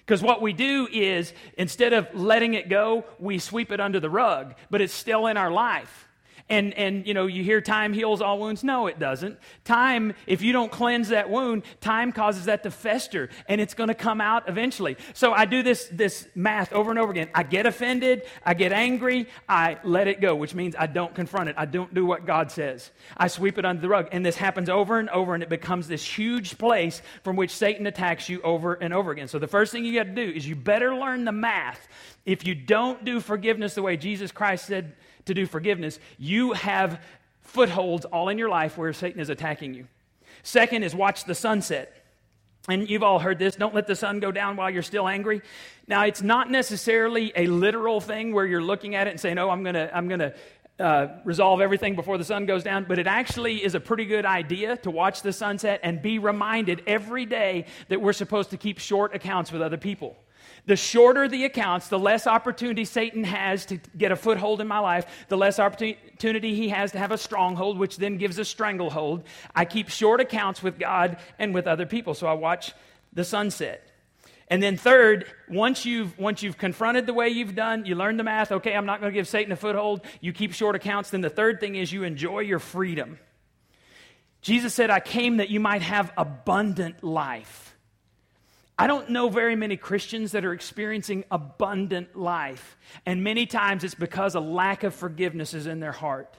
Because 0.00 0.22
what 0.22 0.42
we 0.42 0.52
do 0.52 0.86
is, 0.92 1.32
instead 1.56 1.94
of 1.94 2.14
letting 2.14 2.52
it 2.52 2.68
go, 2.68 3.06
we 3.18 3.38
sweep 3.38 3.72
it 3.72 3.80
under 3.80 4.00
the 4.00 4.10
rug, 4.10 4.54
but 4.68 4.82
it's 4.82 4.92
still 4.92 5.28
in 5.28 5.38
our 5.38 5.50
life. 5.50 6.03
And, 6.50 6.74
and, 6.74 7.06
you 7.06 7.14
know, 7.14 7.26
you 7.26 7.42
hear 7.42 7.62
time 7.62 7.94
heals 7.94 8.20
all 8.20 8.38
wounds. 8.38 8.62
No, 8.62 8.86
it 8.86 8.98
doesn't. 8.98 9.38
Time, 9.64 10.12
if 10.26 10.42
you 10.42 10.52
don't 10.52 10.70
cleanse 10.70 11.08
that 11.08 11.30
wound, 11.30 11.62
time 11.80 12.12
causes 12.12 12.44
that 12.44 12.62
to 12.64 12.70
fester 12.70 13.30
and 13.48 13.62
it's 13.62 13.72
going 13.72 13.88
to 13.88 13.94
come 13.94 14.20
out 14.20 14.46
eventually. 14.46 14.98
So 15.14 15.32
I 15.32 15.46
do 15.46 15.62
this, 15.62 15.88
this 15.90 16.28
math 16.34 16.70
over 16.74 16.90
and 16.90 16.98
over 16.98 17.10
again. 17.10 17.30
I 17.34 17.44
get 17.44 17.64
offended. 17.64 18.24
I 18.44 18.52
get 18.52 18.72
angry. 18.72 19.26
I 19.48 19.78
let 19.84 20.06
it 20.06 20.20
go, 20.20 20.36
which 20.36 20.54
means 20.54 20.76
I 20.78 20.86
don't 20.86 21.14
confront 21.14 21.48
it. 21.48 21.54
I 21.56 21.64
don't 21.64 21.94
do 21.94 22.04
what 22.04 22.26
God 22.26 22.50
says. 22.50 22.90
I 23.16 23.28
sweep 23.28 23.56
it 23.56 23.64
under 23.64 23.80
the 23.80 23.88
rug. 23.88 24.08
And 24.12 24.24
this 24.24 24.36
happens 24.36 24.68
over 24.68 24.98
and 24.98 25.08
over 25.08 25.32
and 25.32 25.42
it 25.42 25.48
becomes 25.48 25.88
this 25.88 26.04
huge 26.04 26.58
place 26.58 27.00
from 27.22 27.36
which 27.36 27.52
Satan 27.52 27.86
attacks 27.86 28.28
you 28.28 28.42
over 28.42 28.74
and 28.74 28.92
over 28.92 29.12
again. 29.12 29.28
So 29.28 29.38
the 29.38 29.48
first 29.48 29.72
thing 29.72 29.86
you 29.86 29.94
got 29.94 30.04
to 30.04 30.14
do 30.14 30.30
is 30.30 30.46
you 30.46 30.56
better 30.56 30.94
learn 30.94 31.24
the 31.24 31.32
math. 31.32 31.88
If 32.26 32.46
you 32.46 32.54
don't 32.54 33.02
do 33.02 33.20
forgiveness 33.20 33.74
the 33.74 33.82
way 33.82 33.96
Jesus 33.96 34.30
Christ 34.30 34.66
said, 34.66 34.94
to 35.26 35.34
do 35.34 35.46
forgiveness, 35.46 35.98
you 36.18 36.52
have 36.52 37.00
footholds 37.42 38.04
all 38.04 38.28
in 38.28 38.38
your 38.38 38.48
life 38.48 38.76
where 38.76 38.92
Satan 38.92 39.20
is 39.20 39.28
attacking 39.28 39.74
you. 39.74 39.86
Second 40.42 40.82
is 40.82 40.94
watch 40.94 41.24
the 41.24 41.34
sunset. 41.34 42.04
And 42.68 42.88
you've 42.88 43.02
all 43.02 43.18
heard 43.18 43.38
this 43.38 43.56
don't 43.56 43.74
let 43.74 43.86
the 43.86 43.96
sun 43.96 44.20
go 44.20 44.32
down 44.32 44.56
while 44.56 44.70
you're 44.70 44.82
still 44.82 45.06
angry. 45.06 45.42
Now, 45.86 46.04
it's 46.04 46.22
not 46.22 46.50
necessarily 46.50 47.32
a 47.36 47.46
literal 47.46 48.00
thing 48.00 48.32
where 48.32 48.46
you're 48.46 48.62
looking 48.62 48.94
at 48.94 49.06
it 49.06 49.10
and 49.10 49.20
saying, 49.20 49.38
oh, 49.38 49.50
I'm 49.50 49.62
going 49.62 49.74
to 49.74 49.94
I'm 49.94 50.08
going 50.08 50.20
to 50.20 50.34
uh, 50.78 51.08
resolve 51.24 51.60
everything 51.60 51.94
before 51.94 52.18
the 52.18 52.24
sun 52.24 52.46
goes 52.46 52.64
down, 52.64 52.84
but 52.88 52.98
it 52.98 53.06
actually 53.06 53.62
is 53.62 53.74
a 53.74 53.80
pretty 53.80 54.06
good 54.06 54.26
idea 54.26 54.76
to 54.78 54.90
watch 54.90 55.22
the 55.22 55.32
sunset 55.32 55.80
and 55.82 56.02
be 56.02 56.18
reminded 56.18 56.82
every 56.86 57.26
day 57.26 57.66
that 57.88 58.00
we're 58.00 58.12
supposed 58.12 58.50
to 58.50 58.56
keep 58.56 58.78
short 58.78 59.14
accounts 59.14 59.52
with 59.52 59.62
other 59.62 59.76
people. 59.76 60.16
The 60.66 60.76
shorter 60.76 61.28
the 61.28 61.44
accounts, 61.44 61.88
the 61.88 61.98
less 61.98 62.26
opportunity 62.26 62.86
Satan 62.86 63.24
has 63.24 63.66
to 63.66 63.78
get 63.96 64.12
a 64.12 64.16
foothold 64.16 64.62
in 64.62 64.66
my 64.66 64.78
life, 64.78 65.06
the 65.28 65.36
less 65.36 65.58
opportunity 65.58 66.54
he 66.54 66.70
has 66.70 66.92
to 66.92 66.98
have 66.98 67.12
a 67.12 67.18
stronghold, 67.18 67.78
which 67.78 67.98
then 67.98 68.16
gives 68.16 68.38
a 68.38 68.44
stranglehold. 68.44 69.24
I 69.54 69.66
keep 69.66 69.90
short 69.90 70.20
accounts 70.20 70.62
with 70.62 70.78
God 70.78 71.18
and 71.38 71.52
with 71.52 71.66
other 71.66 71.84
people, 71.84 72.14
so 72.14 72.26
I 72.26 72.32
watch 72.32 72.72
the 73.12 73.24
sunset. 73.24 73.90
And 74.48 74.62
then 74.62 74.76
third, 74.76 75.26
once 75.48 75.84
you've 75.84 76.18
once 76.18 76.42
you've 76.42 76.58
confronted 76.58 77.06
the 77.06 77.14
way 77.14 77.28
you've 77.28 77.54
done, 77.54 77.86
you 77.86 77.94
learn 77.94 78.16
the 78.16 78.24
math, 78.24 78.52
okay, 78.52 78.74
I'm 78.74 78.86
not 78.86 79.00
going 79.00 79.12
to 79.12 79.18
give 79.18 79.28
Satan 79.28 79.52
a 79.52 79.56
foothold, 79.56 80.02
you 80.20 80.32
keep 80.32 80.52
short 80.52 80.76
accounts, 80.76 81.10
then 81.10 81.20
the 81.20 81.30
third 81.30 81.60
thing 81.60 81.76
is 81.76 81.92
you 81.92 82.04
enjoy 82.04 82.40
your 82.40 82.58
freedom. 82.58 83.18
Jesus 84.40 84.74
said, 84.74 84.90
I 84.90 85.00
came 85.00 85.38
that 85.38 85.48
you 85.48 85.60
might 85.60 85.82
have 85.82 86.12
abundant 86.18 87.02
life. 87.02 87.73
I 88.78 88.86
don't 88.86 89.10
know 89.10 89.28
very 89.28 89.54
many 89.54 89.76
Christians 89.76 90.32
that 90.32 90.44
are 90.44 90.52
experiencing 90.52 91.24
abundant 91.30 92.16
life. 92.16 92.76
And 93.06 93.22
many 93.22 93.46
times 93.46 93.84
it's 93.84 93.94
because 93.94 94.34
a 94.34 94.40
lack 94.40 94.82
of 94.82 94.94
forgiveness 94.94 95.54
is 95.54 95.66
in 95.66 95.80
their 95.80 95.92
heart. 95.92 96.36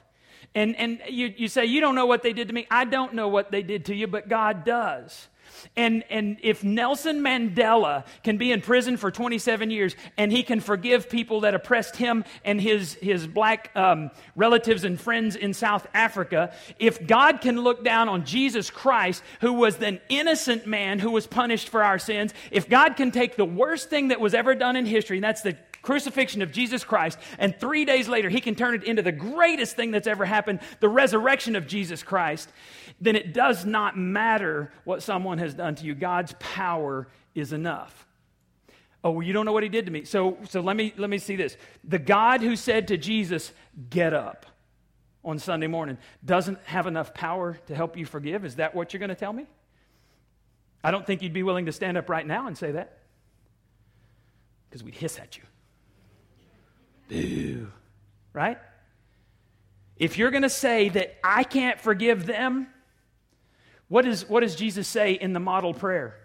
And, 0.54 0.76
and 0.76 1.00
you, 1.08 1.32
you 1.36 1.48
say, 1.48 1.64
You 1.64 1.80
don't 1.80 1.94
know 1.94 2.06
what 2.06 2.22
they 2.22 2.32
did 2.32 2.48
to 2.48 2.54
me. 2.54 2.66
I 2.70 2.84
don't 2.84 3.14
know 3.14 3.28
what 3.28 3.50
they 3.50 3.62
did 3.62 3.86
to 3.86 3.94
you, 3.94 4.06
but 4.06 4.28
God 4.28 4.64
does. 4.64 5.28
And, 5.76 6.04
and 6.10 6.38
if 6.42 6.64
Nelson 6.64 7.20
Mandela 7.20 8.04
can 8.22 8.38
be 8.38 8.52
in 8.52 8.60
prison 8.60 8.96
for 8.96 9.10
27 9.10 9.70
years 9.70 9.94
and 10.16 10.32
he 10.32 10.42
can 10.42 10.60
forgive 10.60 11.10
people 11.10 11.40
that 11.40 11.54
oppressed 11.54 11.96
him 11.96 12.24
and 12.44 12.60
his, 12.60 12.94
his 12.94 13.26
black 13.26 13.70
um, 13.74 14.10
relatives 14.34 14.84
and 14.84 15.00
friends 15.00 15.36
in 15.36 15.54
South 15.54 15.86
Africa, 15.92 16.54
if 16.78 17.06
God 17.06 17.40
can 17.40 17.60
look 17.60 17.84
down 17.84 18.08
on 18.08 18.24
Jesus 18.24 18.70
Christ, 18.70 19.22
who 19.40 19.54
was 19.54 19.80
an 19.82 20.00
innocent 20.08 20.66
man 20.66 20.98
who 20.98 21.10
was 21.10 21.26
punished 21.26 21.68
for 21.68 21.82
our 21.82 21.98
sins, 21.98 22.32
if 22.50 22.68
God 22.68 22.96
can 22.96 23.10
take 23.10 23.36
the 23.36 23.44
worst 23.44 23.90
thing 23.90 24.08
that 24.08 24.20
was 24.20 24.34
ever 24.34 24.54
done 24.54 24.76
in 24.76 24.86
history, 24.86 25.18
and 25.18 25.24
that's 25.24 25.42
the 25.42 25.56
crucifixion 25.86 26.42
of 26.42 26.50
Jesus 26.50 26.82
Christ, 26.82 27.16
and 27.38 27.56
three 27.58 27.84
days 27.84 28.08
later 28.08 28.28
he 28.28 28.40
can 28.40 28.56
turn 28.56 28.74
it 28.74 28.82
into 28.82 29.02
the 29.02 29.12
greatest 29.12 29.76
thing 29.76 29.92
that's 29.92 30.08
ever 30.08 30.24
happened, 30.24 30.58
the 30.80 30.88
resurrection 30.88 31.54
of 31.54 31.68
Jesus 31.68 32.02
Christ, 32.02 32.50
then 33.00 33.16
it 33.16 33.32
does 33.34 33.64
not 33.64 33.96
matter 33.98 34.72
what 34.84 35.02
someone 35.02 35.38
has 35.38 35.54
done 35.54 35.74
to 35.76 35.84
you. 35.84 35.94
God's 35.94 36.34
power 36.38 37.08
is 37.34 37.52
enough. 37.52 38.06
Oh, 39.04 39.10
well, 39.10 39.22
you 39.22 39.32
don't 39.32 39.46
know 39.46 39.52
what 39.52 39.62
he 39.62 39.68
did 39.68 39.86
to 39.86 39.92
me. 39.92 40.04
So, 40.04 40.38
so 40.48 40.60
let, 40.60 40.74
me, 40.76 40.92
let 40.96 41.10
me 41.10 41.18
see 41.18 41.36
this. 41.36 41.56
The 41.84 41.98
God 41.98 42.40
who 42.40 42.56
said 42.56 42.88
to 42.88 42.96
Jesus, 42.96 43.52
Get 43.90 44.14
up 44.14 44.46
on 45.24 45.38
Sunday 45.38 45.66
morning, 45.66 45.98
doesn't 46.24 46.58
have 46.64 46.86
enough 46.86 47.12
power 47.12 47.58
to 47.66 47.74
help 47.74 47.96
you 47.96 48.06
forgive. 48.06 48.44
Is 48.44 48.56
that 48.56 48.74
what 48.74 48.92
you're 48.92 48.98
going 48.98 49.10
to 49.10 49.14
tell 49.14 49.32
me? 49.32 49.46
I 50.82 50.90
don't 50.90 51.06
think 51.06 51.22
you'd 51.22 51.32
be 51.32 51.42
willing 51.42 51.66
to 51.66 51.72
stand 51.72 51.96
up 51.96 52.08
right 52.08 52.26
now 52.26 52.46
and 52.46 52.56
say 52.56 52.72
that 52.72 52.98
because 54.68 54.82
we'd 54.82 54.94
hiss 54.94 55.18
at 55.18 55.36
you. 55.36 55.42
Boo. 57.08 57.72
Right? 58.32 58.58
If 59.96 60.18
you're 60.18 60.30
going 60.30 60.42
to 60.42 60.50
say 60.50 60.88
that 60.90 61.16
I 61.24 61.44
can't 61.44 61.80
forgive 61.80 62.26
them, 62.26 62.68
what, 63.88 64.06
is, 64.06 64.28
what 64.28 64.40
does 64.40 64.56
Jesus 64.56 64.88
say 64.88 65.12
in 65.12 65.32
the 65.32 65.40
model 65.40 65.74
prayer? 65.74 66.16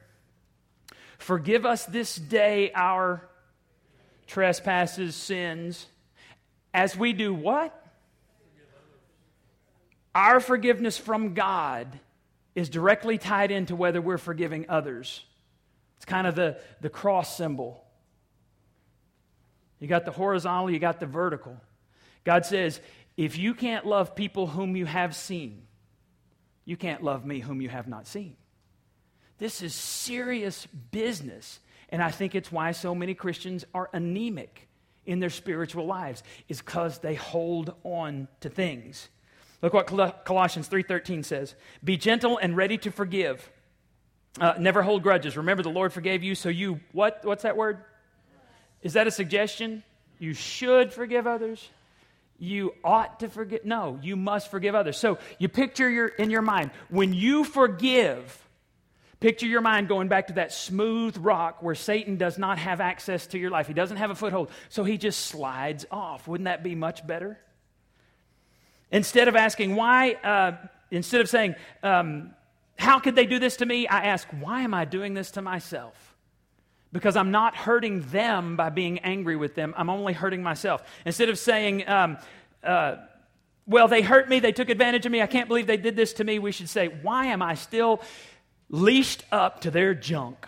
Forgive 1.17 1.65
us 1.65 1.85
this 1.85 2.15
day 2.15 2.71
our 2.73 3.27
trespasses, 4.27 5.15
sins, 5.15 5.85
as 6.73 6.95
we 6.95 7.13
do 7.13 7.33
what? 7.33 7.77
Our 10.15 10.39
forgiveness 10.39 10.97
from 10.97 11.33
God 11.33 11.99
is 12.55 12.69
directly 12.69 13.17
tied 13.17 13.51
into 13.51 13.75
whether 13.75 14.01
we're 14.01 14.17
forgiving 14.17 14.65
others. 14.67 15.23
It's 15.97 16.05
kind 16.05 16.27
of 16.27 16.35
the, 16.35 16.57
the 16.81 16.89
cross 16.89 17.37
symbol. 17.37 17.83
You 19.79 19.87
got 19.87 20.05
the 20.05 20.11
horizontal, 20.11 20.71
you 20.71 20.79
got 20.79 20.99
the 20.99 21.05
vertical. 21.05 21.55
God 22.23 22.45
says, 22.45 22.81
if 23.17 23.37
you 23.37 23.53
can't 23.53 23.85
love 23.85 24.15
people 24.15 24.47
whom 24.47 24.75
you 24.75 24.85
have 24.85 25.15
seen, 25.15 25.63
you 26.65 26.77
can't 26.77 27.03
love 27.03 27.25
me 27.25 27.39
whom 27.39 27.61
you 27.61 27.69
have 27.69 27.87
not 27.87 28.07
seen. 28.07 28.35
This 29.37 29.61
is 29.61 29.73
serious 29.73 30.67
business. 30.91 31.59
And 31.89 32.01
I 32.01 32.11
think 32.11 32.35
it's 32.35 32.51
why 32.51 32.71
so 32.71 32.95
many 32.95 33.13
Christians 33.13 33.65
are 33.73 33.89
anemic 33.91 34.69
in 35.05 35.19
their 35.19 35.29
spiritual 35.29 35.85
lives 35.85 36.23
is 36.47 36.61
because 36.61 36.99
they 36.99 37.15
hold 37.15 37.73
on 37.83 38.27
to 38.41 38.49
things. 38.49 39.09
Look 39.61 39.73
what 39.73 39.87
Colossians 40.25 40.67
3:13 40.67 41.23
says. 41.23 41.55
Be 41.83 41.97
gentle 41.97 42.37
and 42.37 42.55
ready 42.55 42.77
to 42.79 42.91
forgive. 42.91 43.51
Uh, 44.39 44.53
never 44.57 44.81
hold 44.81 45.03
grudges. 45.03 45.35
Remember 45.35 45.61
the 45.61 45.69
Lord 45.69 45.91
forgave 45.91 46.23
you, 46.23 46.35
so 46.35 46.49
you 46.49 46.79
what 46.91 47.23
what's 47.25 47.43
that 47.43 47.57
word? 47.57 47.83
Is 48.81 48.93
that 48.93 49.07
a 49.07 49.11
suggestion? 49.11 49.83
You 50.19 50.33
should 50.33 50.93
forgive 50.93 51.27
others. 51.27 51.69
You 52.43 52.73
ought 52.83 53.19
to 53.19 53.29
forgive. 53.29 53.65
No, 53.65 53.99
you 54.01 54.15
must 54.15 54.49
forgive 54.49 54.73
others. 54.73 54.97
So 54.97 55.19
you 55.37 55.47
picture 55.47 55.87
your, 55.87 56.07
in 56.07 56.31
your 56.31 56.41
mind, 56.41 56.71
when 56.89 57.13
you 57.13 57.43
forgive, 57.43 58.35
picture 59.19 59.45
your 59.45 59.61
mind 59.61 59.87
going 59.87 60.07
back 60.07 60.25
to 60.27 60.33
that 60.33 60.51
smooth 60.51 61.17
rock 61.17 61.61
where 61.61 61.75
Satan 61.75 62.17
does 62.17 62.39
not 62.39 62.57
have 62.57 62.81
access 62.81 63.27
to 63.27 63.37
your 63.37 63.51
life. 63.51 63.67
He 63.67 63.75
doesn't 63.75 63.97
have 63.97 64.09
a 64.09 64.15
foothold. 64.15 64.49
So 64.69 64.83
he 64.83 64.97
just 64.97 65.19
slides 65.27 65.85
off. 65.91 66.27
Wouldn't 66.27 66.45
that 66.45 66.63
be 66.63 66.73
much 66.73 67.05
better? 67.05 67.37
Instead 68.89 69.27
of 69.27 69.35
asking 69.35 69.75
why, 69.75 70.13
uh, 70.13 70.53
instead 70.89 71.21
of 71.21 71.29
saying, 71.29 71.53
um, 71.83 72.33
how 72.75 72.97
could 72.97 73.15
they 73.15 73.27
do 73.27 73.37
this 73.37 73.57
to 73.57 73.67
me? 73.67 73.87
I 73.87 74.05
ask, 74.05 74.27
why 74.39 74.61
am 74.61 74.73
I 74.73 74.85
doing 74.85 75.13
this 75.13 75.29
to 75.31 75.43
myself? 75.43 76.10
Because 76.91 77.15
I'm 77.15 77.31
not 77.31 77.55
hurting 77.55 78.01
them 78.01 78.55
by 78.55 78.69
being 78.69 78.99
angry 78.99 79.35
with 79.35 79.55
them. 79.55 79.73
I'm 79.77 79.89
only 79.89 80.13
hurting 80.13 80.43
myself. 80.43 80.83
Instead 81.05 81.29
of 81.29 81.37
saying, 81.39 81.87
um, 81.87 82.17
uh, 82.63 82.97
well, 83.65 83.87
they 83.87 84.01
hurt 84.01 84.27
me, 84.29 84.39
they 84.39 84.51
took 84.51 84.69
advantage 84.69 85.05
of 85.05 85.11
me, 85.11 85.21
I 85.21 85.27
can't 85.27 85.47
believe 85.47 85.67
they 85.67 85.77
did 85.77 85.95
this 85.95 86.13
to 86.13 86.23
me, 86.23 86.39
we 86.39 86.51
should 86.51 86.69
say, 86.69 86.87
why 86.87 87.27
am 87.27 87.41
I 87.41 87.55
still 87.55 88.01
leashed 88.69 89.23
up 89.31 89.61
to 89.61 89.71
their 89.71 89.93
junk? 89.93 90.45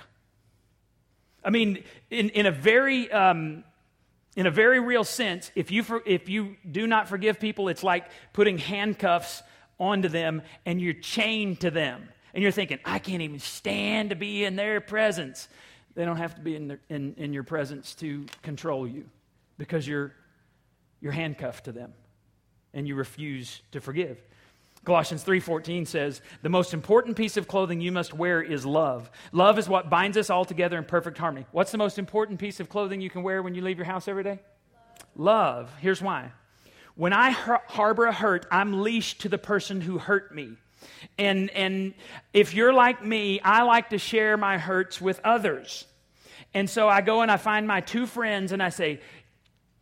I 1.43 1.49
mean, 1.49 1.83
in, 2.09 2.29
in 2.29 2.45
a 2.45 2.51
very. 2.51 3.11
Um, 3.11 3.63
in 4.35 4.47
a 4.47 4.51
very 4.51 4.79
real 4.79 5.03
sense, 5.03 5.51
if 5.55 5.71
you, 5.71 5.83
for, 5.83 6.01
if 6.05 6.27
you 6.27 6.55
do 6.69 6.87
not 6.87 7.07
forgive 7.07 7.39
people, 7.39 7.67
it's 7.67 7.83
like 7.83 8.05
putting 8.33 8.57
handcuffs 8.57 9.43
onto 9.79 10.09
them 10.09 10.41
and 10.65 10.81
you're 10.81 10.93
chained 10.93 11.59
to 11.61 11.71
them. 11.71 12.09
And 12.33 12.41
you're 12.41 12.51
thinking, 12.51 12.79
I 12.83 12.97
can't 12.97 13.21
even 13.21 13.39
stand 13.39 14.09
to 14.09 14.15
be 14.15 14.43
in 14.43 14.55
their 14.55 14.81
presence. 14.81 15.47
They 15.95 16.05
don't 16.05 16.17
have 16.17 16.35
to 16.35 16.41
be 16.41 16.55
in, 16.55 16.67
their, 16.67 16.79
in, 16.89 17.13
in 17.17 17.33
your 17.33 17.43
presence 17.43 17.93
to 17.95 18.25
control 18.41 18.87
you 18.87 19.05
because 19.57 19.87
you're, 19.87 20.13
you're 21.01 21.11
handcuffed 21.11 21.65
to 21.65 21.71
them 21.71 21.93
and 22.73 22.87
you 22.87 22.95
refuse 22.95 23.61
to 23.71 23.79
forgive. 23.79 24.21
Colossians 24.85 25.23
3:14 25.23 25.87
says, 25.87 26.21
"The 26.41 26.49
most 26.49 26.73
important 26.73 27.15
piece 27.15 27.37
of 27.37 27.47
clothing 27.47 27.79
you 27.79 27.91
must 27.91 28.13
wear 28.13 28.41
is 28.41 28.65
love. 28.65 29.09
Love 29.31 29.57
is 29.57 29.69
what 29.69 29.89
binds 29.89 30.17
us 30.17 30.29
all 30.29 30.43
together 30.43 30.77
in 30.77 30.83
perfect 30.83 31.17
harmony." 31.17 31.45
What's 31.51 31.71
the 31.71 31.77
most 31.77 31.97
important 31.97 32.39
piece 32.39 32.59
of 32.59 32.67
clothing 32.67 32.99
you 32.99 33.09
can 33.09 33.23
wear 33.23 33.41
when 33.41 33.55
you 33.55 33.61
leave 33.61 33.77
your 33.77 33.85
house 33.85 34.09
every 34.09 34.23
day? 34.23 34.39
Love. 35.15 35.67
love. 35.67 35.75
Here's 35.79 36.01
why. 36.01 36.31
When 36.95 37.13
I 37.13 37.31
harbor 37.31 38.05
a 38.05 38.13
hurt, 38.13 38.45
I'm 38.51 38.83
leashed 38.83 39.21
to 39.21 39.29
the 39.29 39.37
person 39.37 39.81
who 39.81 39.97
hurt 39.97 40.35
me. 40.35 40.57
And, 41.17 41.49
and 41.51 41.93
if 42.33 42.53
you're 42.53 42.73
like 42.73 43.03
me, 43.03 43.39
I 43.41 43.63
like 43.63 43.89
to 43.89 43.97
share 43.97 44.37
my 44.37 44.57
hurts 44.57 44.99
with 44.99 45.19
others. 45.23 45.85
And 46.53 46.69
so 46.69 46.87
I 46.87 47.01
go 47.01 47.21
and 47.21 47.31
I 47.31 47.37
find 47.37 47.67
my 47.67 47.81
two 47.81 48.05
friends 48.05 48.51
and 48.51 48.61
I 48.61 48.69
say, 48.69 49.01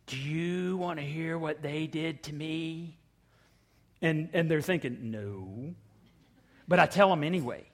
Do 0.06 0.16
you 0.16 0.76
want 0.76 0.98
to 0.98 1.04
hear 1.04 1.38
what 1.38 1.62
they 1.62 1.86
did 1.86 2.22
to 2.24 2.32
me? 2.32 2.96
And, 4.00 4.30
and 4.32 4.50
they're 4.50 4.62
thinking, 4.62 5.10
No. 5.10 5.74
But 6.66 6.78
I 6.78 6.86
tell 6.86 7.10
them 7.10 7.24
anyway. 7.24 7.64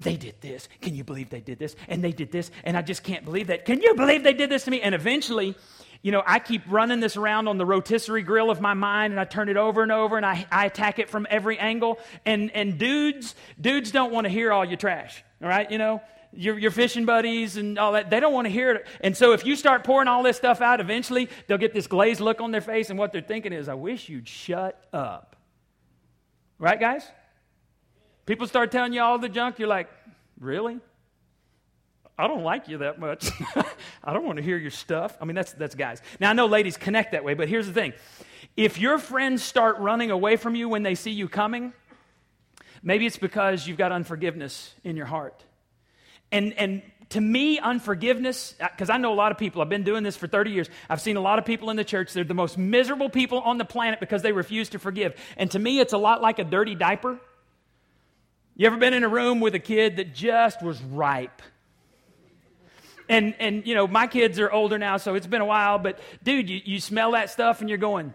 They 0.00 0.16
did 0.16 0.34
this. 0.40 0.68
Can 0.82 0.94
you 0.94 1.04
believe 1.04 1.30
they 1.30 1.40
did 1.40 1.58
this? 1.58 1.74
And 1.88 2.04
they 2.04 2.12
did 2.12 2.30
this. 2.30 2.50
And 2.64 2.76
I 2.76 2.82
just 2.82 3.02
can't 3.02 3.24
believe 3.24 3.46
that. 3.46 3.64
Can 3.64 3.80
you 3.80 3.94
believe 3.94 4.22
they 4.22 4.34
did 4.34 4.50
this 4.50 4.64
to 4.64 4.70
me? 4.70 4.82
And 4.82 4.94
eventually, 4.94 5.56
you 6.02 6.12
know, 6.12 6.22
I 6.26 6.38
keep 6.38 6.62
running 6.68 7.00
this 7.00 7.16
around 7.16 7.48
on 7.48 7.56
the 7.56 7.64
rotisserie 7.64 8.22
grill 8.22 8.50
of 8.50 8.60
my 8.60 8.74
mind 8.74 9.12
and 9.12 9.20
I 9.20 9.24
turn 9.24 9.48
it 9.48 9.56
over 9.56 9.82
and 9.82 9.90
over 9.90 10.16
and 10.16 10.26
I, 10.26 10.46
I 10.52 10.66
attack 10.66 10.98
it 10.98 11.08
from 11.08 11.26
every 11.30 11.58
angle. 11.58 11.98
And, 12.26 12.50
and 12.52 12.78
dudes, 12.78 13.34
dudes 13.58 13.90
don't 13.90 14.12
want 14.12 14.26
to 14.26 14.28
hear 14.28 14.52
all 14.52 14.64
your 14.64 14.76
trash, 14.76 15.24
all 15.42 15.48
right? 15.48 15.70
You 15.70 15.78
know, 15.78 16.02
your, 16.32 16.58
your 16.58 16.70
fishing 16.70 17.06
buddies 17.06 17.56
and 17.56 17.78
all 17.78 17.92
that, 17.92 18.10
they 18.10 18.20
don't 18.20 18.34
want 18.34 18.46
to 18.46 18.52
hear 18.52 18.72
it. 18.72 18.86
And 19.00 19.16
so 19.16 19.32
if 19.32 19.46
you 19.46 19.56
start 19.56 19.82
pouring 19.84 20.08
all 20.08 20.22
this 20.22 20.36
stuff 20.36 20.60
out, 20.60 20.80
eventually 20.80 21.30
they'll 21.46 21.56
get 21.56 21.72
this 21.72 21.86
glazed 21.86 22.20
look 22.20 22.42
on 22.42 22.50
their 22.50 22.60
face 22.60 22.90
and 22.90 22.98
what 22.98 23.12
they're 23.12 23.22
thinking 23.22 23.54
is, 23.54 23.68
I 23.68 23.74
wish 23.74 24.10
you'd 24.10 24.28
shut 24.28 24.78
up. 24.92 25.36
Right, 26.58 26.78
guys? 26.78 27.02
People 28.26 28.48
start 28.48 28.72
telling 28.72 28.92
you 28.92 29.00
all 29.00 29.18
the 29.18 29.28
junk, 29.28 29.58
you're 29.58 29.68
like, 29.68 29.88
really? 30.40 30.80
I 32.18 32.26
don't 32.26 32.42
like 32.42 32.68
you 32.68 32.78
that 32.78 32.98
much. 32.98 33.30
I 34.04 34.12
don't 34.12 34.24
want 34.24 34.38
to 34.38 34.42
hear 34.42 34.56
your 34.56 34.70
stuff. 34.70 35.16
I 35.20 35.24
mean, 35.26 35.36
that's, 35.36 35.52
that's 35.52 35.74
guys. 35.74 36.00
Now, 36.18 36.30
I 36.30 36.32
know 36.32 36.46
ladies 36.46 36.76
connect 36.76 37.12
that 37.12 37.24
way, 37.24 37.34
but 37.34 37.48
here's 37.48 37.66
the 37.66 37.72
thing. 37.72 37.92
If 38.56 38.78
your 38.78 38.98
friends 38.98 39.42
start 39.42 39.78
running 39.78 40.10
away 40.10 40.36
from 40.36 40.54
you 40.54 40.68
when 40.68 40.82
they 40.82 40.94
see 40.94 41.10
you 41.10 41.28
coming, 41.28 41.72
maybe 42.82 43.06
it's 43.06 43.18
because 43.18 43.66
you've 43.66 43.76
got 43.76 43.92
unforgiveness 43.92 44.74
in 44.82 44.96
your 44.96 45.06
heart. 45.06 45.44
And, 46.32 46.54
and 46.54 46.82
to 47.10 47.20
me, 47.20 47.58
unforgiveness, 47.58 48.54
uh, 48.60 48.68
because 48.70 48.90
I 48.90 48.96
know 48.96 49.12
a 49.12 49.14
lot 49.14 49.30
of 49.30 49.38
people, 49.38 49.60
I've 49.60 49.68
been 49.68 49.84
doing 49.84 50.02
this 50.02 50.16
for 50.16 50.26
30 50.26 50.50
years. 50.50 50.70
I've 50.88 51.02
seen 51.02 51.16
a 51.16 51.20
lot 51.20 51.38
of 51.38 51.44
people 51.44 51.70
in 51.70 51.76
the 51.76 51.84
church, 51.84 52.12
they're 52.14 52.24
the 52.24 52.34
most 52.34 52.56
miserable 52.58 53.10
people 53.10 53.40
on 53.40 53.58
the 53.58 53.64
planet 53.64 54.00
because 54.00 54.22
they 54.22 54.32
refuse 54.32 54.70
to 54.70 54.78
forgive. 54.78 55.14
And 55.36 55.50
to 55.50 55.58
me, 55.58 55.80
it's 55.80 55.92
a 55.92 55.98
lot 55.98 56.22
like 56.22 56.38
a 56.38 56.44
dirty 56.44 56.74
diaper. 56.74 57.20
You 58.56 58.66
ever 58.66 58.76
been 58.76 58.94
in 58.94 59.04
a 59.04 59.08
room 59.08 59.40
with 59.40 59.54
a 59.54 59.58
kid 59.58 59.96
that 59.96 60.14
just 60.14 60.62
was 60.62 60.82
ripe? 60.82 61.42
and 63.08 63.34
and 63.38 63.66
you 63.66 63.74
know 63.74 63.86
my 63.86 64.06
kids 64.06 64.38
are 64.38 64.50
older 64.50 64.78
now 64.78 64.96
so 64.96 65.14
it's 65.14 65.26
been 65.26 65.40
a 65.40 65.46
while 65.46 65.78
but 65.78 65.98
dude 66.22 66.48
you, 66.48 66.60
you 66.64 66.80
smell 66.80 67.12
that 67.12 67.30
stuff 67.30 67.60
and 67.60 67.68
you're 67.68 67.78
going 67.78 68.12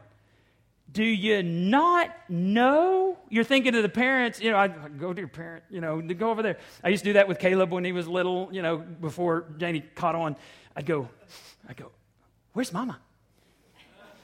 do 0.93 1.05
you 1.05 1.41
not 1.41 2.13
know? 2.27 3.17
You're 3.29 3.45
thinking 3.45 3.71
to 3.71 3.81
the 3.81 3.89
parents 3.89 4.41
you 4.41 4.51
know 4.51 4.57
i 4.57 4.67
go 4.67 5.13
to 5.13 5.19
your 5.19 5.29
parent 5.29 5.63
you 5.69 5.79
know 5.79 6.01
go 6.01 6.29
over 6.31 6.43
there. 6.43 6.57
I 6.83 6.89
used 6.89 7.03
to 7.03 7.09
do 7.09 7.13
that 7.13 7.27
with 7.27 7.39
caleb 7.39 7.71
when 7.71 7.85
he 7.85 7.91
was 7.91 8.07
little 8.07 8.49
you 8.51 8.61
know 8.61 8.77
before 8.77 9.45
janie 9.57 9.83
caught 9.95 10.15
on. 10.15 10.35
I'd 10.75 10.85
go 10.85 11.07
I'd 11.67 11.77
go 11.77 11.91
where's 12.53 12.73
mama? 12.73 12.99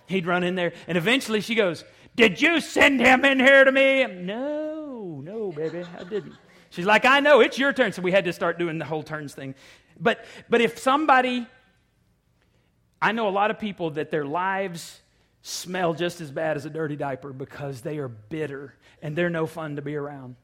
He'd 0.07 0.25
run 0.25 0.43
in 0.43 0.55
there 0.55 0.73
and 0.87 0.97
eventually 0.97 1.41
she 1.41 1.55
goes 1.55 1.83
did 2.17 2.41
you 2.41 2.59
send 2.59 2.99
him 2.99 3.23
in 3.23 3.39
here 3.39 3.63
to 3.63 3.71
me 3.71 4.05
no 4.05 5.21
no 5.23 5.51
baby 5.53 5.83
i 5.97 6.03
didn't 6.03 6.33
She's 6.69 6.85
like, 6.85 7.05
I 7.05 7.19
know, 7.19 7.39
it's 7.39 7.57
your 7.57 7.73
turn. 7.73 7.91
So 7.91 8.01
we 8.01 8.11
had 8.11 8.25
to 8.25 8.33
start 8.33 8.59
doing 8.59 8.77
the 8.77 8.85
whole 8.85 9.03
turns 9.03 9.33
thing. 9.33 9.55
But, 9.99 10.25
but 10.49 10.61
if 10.61 10.79
somebody, 10.79 11.47
I 13.01 13.11
know 13.11 13.27
a 13.27 13.31
lot 13.31 13.51
of 13.51 13.59
people 13.59 13.91
that 13.91 14.11
their 14.11 14.25
lives 14.25 15.01
smell 15.41 15.93
just 15.93 16.19
as 16.19 16.29
bad 16.29 16.57
as 16.57 16.65
a 16.65 16.69
dirty 16.69 16.95
diaper 16.95 17.31
because 17.31 17.81
they 17.81 17.97
are 17.99 18.07
bitter 18.07 18.75
and 19.01 19.15
they're 19.15 19.29
no 19.29 19.45
fun 19.45 19.77
to 19.77 19.81
be 19.81 19.95
around. 19.95 20.35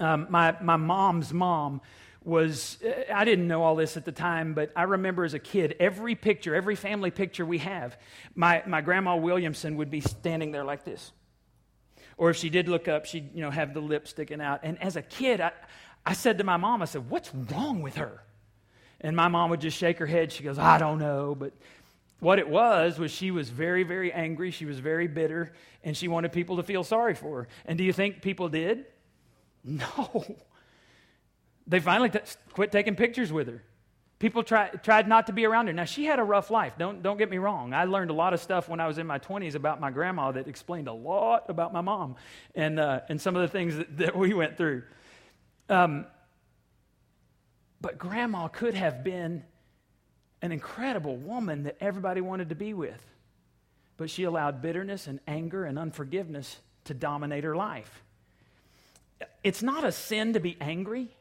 Um, 0.00 0.26
my, 0.30 0.56
my 0.60 0.76
mom's 0.76 1.32
mom 1.32 1.80
was, 2.24 2.78
uh, 2.84 3.12
I 3.12 3.24
didn't 3.24 3.46
know 3.46 3.62
all 3.62 3.76
this 3.76 3.96
at 3.96 4.04
the 4.04 4.12
time, 4.12 4.54
but 4.54 4.72
I 4.74 4.84
remember 4.84 5.24
as 5.24 5.34
a 5.34 5.38
kid, 5.38 5.76
every 5.78 6.14
picture, 6.14 6.54
every 6.54 6.74
family 6.74 7.10
picture 7.10 7.44
we 7.44 7.58
have, 7.58 7.98
my, 8.34 8.62
my 8.66 8.80
grandma 8.80 9.16
Williamson 9.16 9.76
would 9.76 9.90
be 9.90 10.00
standing 10.00 10.50
there 10.50 10.64
like 10.64 10.84
this. 10.84 11.12
Or 12.16 12.30
if 12.30 12.36
she 12.36 12.48
did 12.48 12.68
look 12.68 12.88
up, 12.88 13.06
she'd 13.06 13.34
you 13.34 13.42
know, 13.42 13.50
have 13.50 13.74
the 13.74 13.80
lip 13.80 14.08
sticking 14.08 14.40
out. 14.40 14.60
And 14.62 14.80
as 14.82 14.96
a 14.96 15.02
kid, 15.02 15.40
I, 15.40 15.52
I 16.06 16.14
said 16.14 16.38
to 16.38 16.44
my 16.44 16.56
mom, 16.56 16.80
I 16.80 16.86
said, 16.86 17.10
What's 17.10 17.34
wrong 17.34 17.82
with 17.82 17.96
her? 17.96 18.22
And 19.00 19.16
my 19.16 19.28
mom 19.28 19.50
would 19.50 19.60
just 19.60 19.76
shake 19.76 19.98
her 19.98 20.06
head. 20.06 20.32
She 20.32 20.44
goes, 20.44 20.58
I 20.58 20.78
don't 20.78 20.98
know. 20.98 21.34
But 21.34 21.52
what 22.20 22.38
it 22.38 22.48
was 22.48 22.98
was 22.98 23.10
she 23.10 23.30
was 23.30 23.50
very, 23.50 23.82
very 23.82 24.12
angry. 24.12 24.50
She 24.50 24.64
was 24.64 24.78
very 24.78 25.08
bitter, 25.08 25.52
and 25.82 25.96
she 25.96 26.08
wanted 26.08 26.32
people 26.32 26.56
to 26.56 26.62
feel 26.62 26.84
sorry 26.84 27.14
for 27.14 27.42
her. 27.42 27.48
And 27.66 27.76
do 27.76 27.84
you 27.84 27.92
think 27.92 28.22
people 28.22 28.48
did? 28.48 28.86
No. 29.66 30.22
They 31.66 31.80
finally 31.80 32.10
t- 32.10 32.20
quit 32.52 32.72
taking 32.72 32.94
pictures 32.94 33.32
with 33.32 33.48
her. 33.48 33.62
People 34.18 34.42
try, 34.42 34.68
tried 34.68 35.08
not 35.08 35.26
to 35.26 35.32
be 35.32 35.44
around 35.44 35.66
her. 35.66 35.72
Now, 35.72 35.84
she 35.84 36.04
had 36.04 36.18
a 36.18 36.22
rough 36.22 36.50
life. 36.50 36.74
Don't, 36.78 37.02
don't 37.02 37.18
get 37.18 37.30
me 37.30 37.38
wrong. 37.38 37.74
I 37.74 37.84
learned 37.84 38.10
a 38.10 38.14
lot 38.14 38.32
of 38.32 38.40
stuff 38.40 38.68
when 38.68 38.80
I 38.80 38.86
was 38.86 38.98
in 38.98 39.06
my 39.06 39.18
20s 39.18 39.54
about 39.54 39.80
my 39.80 39.90
grandma 39.90 40.32
that 40.32 40.46
explained 40.46 40.88
a 40.88 40.92
lot 40.92 41.44
about 41.48 41.72
my 41.72 41.80
mom 41.80 42.16
and, 42.54 42.78
uh, 42.78 43.00
and 43.08 43.20
some 43.20 43.34
of 43.36 43.42
the 43.42 43.48
things 43.48 43.76
that, 43.76 43.98
that 43.98 44.16
we 44.16 44.32
went 44.32 44.56
through. 44.56 44.84
Um, 45.68 46.06
but 47.80 47.98
grandma 47.98 48.48
could 48.48 48.74
have 48.74 49.04
been 49.04 49.44
an 50.40 50.52
incredible 50.52 51.16
woman 51.16 51.64
that 51.64 51.76
everybody 51.80 52.20
wanted 52.20 52.50
to 52.50 52.54
be 52.54 52.72
with. 52.72 53.04
But 53.96 54.10
she 54.10 54.24
allowed 54.24 54.62
bitterness 54.62 55.06
and 55.06 55.20
anger 55.26 55.64
and 55.64 55.78
unforgiveness 55.78 56.60
to 56.84 56.94
dominate 56.94 57.44
her 57.44 57.56
life. 57.56 58.02
It's 59.42 59.62
not 59.62 59.84
a 59.84 59.92
sin 59.92 60.32
to 60.34 60.40
be 60.40 60.56
angry. 60.60 61.14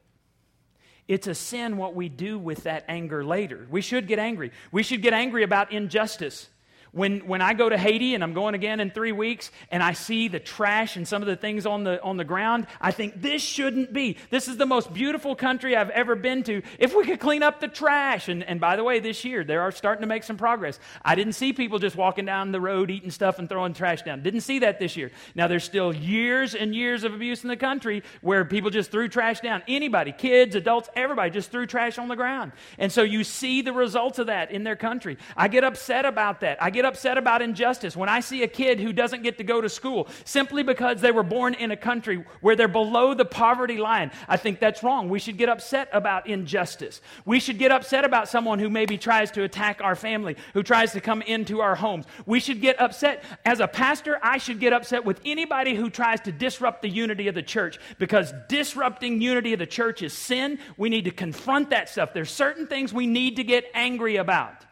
It's 1.08 1.28
a 1.28 1.36
sin 1.36 1.78
what 1.78 1.96
we 1.96 2.10
do 2.10 2.40
with 2.40 2.64
that 2.64 2.86
anger 2.88 3.24
later. 3.24 3.68
We 3.70 3.82
should 3.82 4.08
get 4.08 4.20
angry. 4.20 4.52
We 4.72 4.84
should 4.84 5.02
get 5.02 5.14
angry 5.14 5.44
about 5.44 5.72
injustice. 5.72 6.48
When, 6.94 7.22
when 7.26 7.42
I 7.42 7.54
go 7.54 7.70
to 7.70 7.78
Haiti, 7.78 8.14
and 8.14 8.24
I'm 8.24 8.34
going 8.34 8.54
again 8.54 8.80
in 8.80 8.92
three 8.92 9.12
weeks, 9.12 9.50
and 9.72 9.82
I 9.82 9.94
see 9.94 10.28
the 10.28 10.40
trash 10.40 10.96
and 10.96 11.08
some 11.08 11.24
of 11.24 11.28
the 11.28 11.36
things 11.36 11.66
on 11.66 11.84
the, 11.84 12.00
on 12.04 12.18
the 12.18 12.24
ground, 12.24 12.68
I 12.80 12.92
think 12.92 13.20
this 13.20 13.42
shouldn't 13.42 13.92
be. 13.92 14.18
This 14.30 14.48
is 14.48 14.58
the 14.58 14.68
most 14.68 14.94
beautiful 14.94 15.36
country 15.36 15.76
I've 15.76 15.90
ever 15.90 16.16
been 16.16 16.44
to. 16.44 16.62
If 16.78 16.96
we 16.96 17.04
could 17.04 17.20
clean 17.20 17.42
up 17.42 17.60
the 17.60 17.68
trash, 17.68 18.30
and, 18.30 18.44
and 18.44 18.62
by 18.62 18.76
the 18.76 18.84
way, 18.84 19.00
this 19.00 19.26
year, 19.26 19.44
they 19.44 19.56
are 19.56 19.72
starting 19.72 20.02
to 20.02 20.08
make 20.08 20.24
some 20.24 20.38
progress. 20.38 20.80
I 21.04 21.16
didn't 21.16 21.34
see 21.34 21.52
people 21.52 21.80
just 21.80 21.96
walking 21.96 22.26
down 22.26 22.52
the 22.52 22.62
road 22.62 22.92
eating 22.92 23.10
stuff 23.10 23.40
and 23.40 23.50
throwing 23.50 23.74
trash 23.74 24.04
down. 24.04 24.22
Didn't 24.22 24.42
see 24.42 24.60
that 24.60 24.80
this 24.80 24.96
year. 24.96 25.12
Now, 25.34 25.48
there's 25.48 25.64
still 25.64 25.94
years 25.94 26.54
and 26.54 26.76
years 26.76 27.04
of 27.04 27.14
abuse 27.16 27.44
in 27.44 27.50
the 27.50 27.58
country 27.58 28.04
where 28.22 28.46
people 28.46 28.70
just 28.70 28.92
threw 28.92 29.08
trash 29.08 29.40
down. 29.40 29.64
Anybody, 29.68 30.12
kids, 30.12 30.56
adults, 30.56 30.90
everybody 30.96 31.32
just 31.32 31.50
threw 31.50 31.66
trash 31.66 31.98
on 31.98 32.08
the 32.08 32.16
ground. 32.16 32.52
And 32.78 32.92
so 32.92 33.02
you 33.02 33.24
see 33.24 33.64
the 33.64 33.74
results 33.74 34.20
of 34.20 34.28
that 34.28 34.52
in 34.52 34.64
their 34.64 34.76
country. 34.76 35.18
I 35.36 35.48
get 35.48 35.64
upset 35.64 36.06
about 36.06 36.42
that. 36.42 36.62
I 36.62 36.70
get 36.70 36.83
get 36.84 36.90
upset 36.90 37.18
about 37.18 37.42
injustice 37.42 37.96
when 37.96 38.10
I 38.10 38.20
see 38.20 38.44
a 38.44 38.48
kid 38.48 38.78
who 38.78 38.92
doesn't 38.92 39.24
get 39.24 39.38
to 39.38 39.44
go 39.46 39.62
to 39.62 39.70
school 39.70 40.10
simply 40.26 40.64
because 40.64 41.00
they 41.00 41.12
were 41.12 41.24
born 41.24 41.54
in 41.54 41.72
a 41.72 41.78
country 41.78 42.26
where 42.42 42.58
they're 42.58 42.68
below 42.68 43.14
the 43.14 43.24
poverty 43.24 43.78
line. 43.78 44.12
I 44.28 44.36
think 44.36 44.60
that's 44.60 44.84
wrong. 44.84 45.08
We 45.08 45.20
should 45.20 45.38
get 45.38 45.48
upset 45.48 45.88
about 45.94 46.28
injustice. 46.28 47.00
We 47.24 47.40
should 47.40 47.58
get 47.58 47.72
upset 47.72 48.04
about 48.04 48.28
someone 48.28 48.60
who 48.60 48.70
maybe 48.70 48.98
tries 48.98 49.32
to 49.32 49.44
attack 49.44 49.80
our 49.82 49.96
family, 49.96 50.36
who 50.54 50.62
tries 50.62 50.92
to 50.92 51.00
come 51.00 51.22
into 51.22 51.62
our 51.62 51.76
homes. 51.76 52.04
We 52.26 52.42
should 52.42 52.60
get 52.60 52.82
upset. 52.82 53.24
As 53.46 53.62
a 53.62 53.68
pastor, 53.68 54.20
I 54.22 54.38
should 54.38 54.60
get 54.60 54.74
upset 54.74 55.06
with 55.06 55.22
anybody 55.24 55.76
who 55.76 55.90
tries 55.90 56.20
to 56.22 56.34
disrupt 56.34 56.82
the 56.82 56.90
unity 56.90 57.30
of 57.30 57.36
the 57.36 57.44
church 57.44 57.80
because 57.98 58.34
disrupting 58.50 59.22
unity 59.22 59.54
of 59.54 59.60
the 59.60 59.66
church 59.66 60.02
is 60.02 60.12
sin. 60.12 60.60
We 60.76 60.90
need 60.90 61.06
to 61.06 61.12
confront 61.12 61.70
that 61.70 61.88
stuff. 61.88 62.14
There's 62.14 62.32
certain 62.32 62.68
things 62.68 62.92
we 62.92 63.08
need 63.08 63.38
to 63.38 63.46
get 63.46 63.64
angry 63.74 64.18
about. 64.18 64.66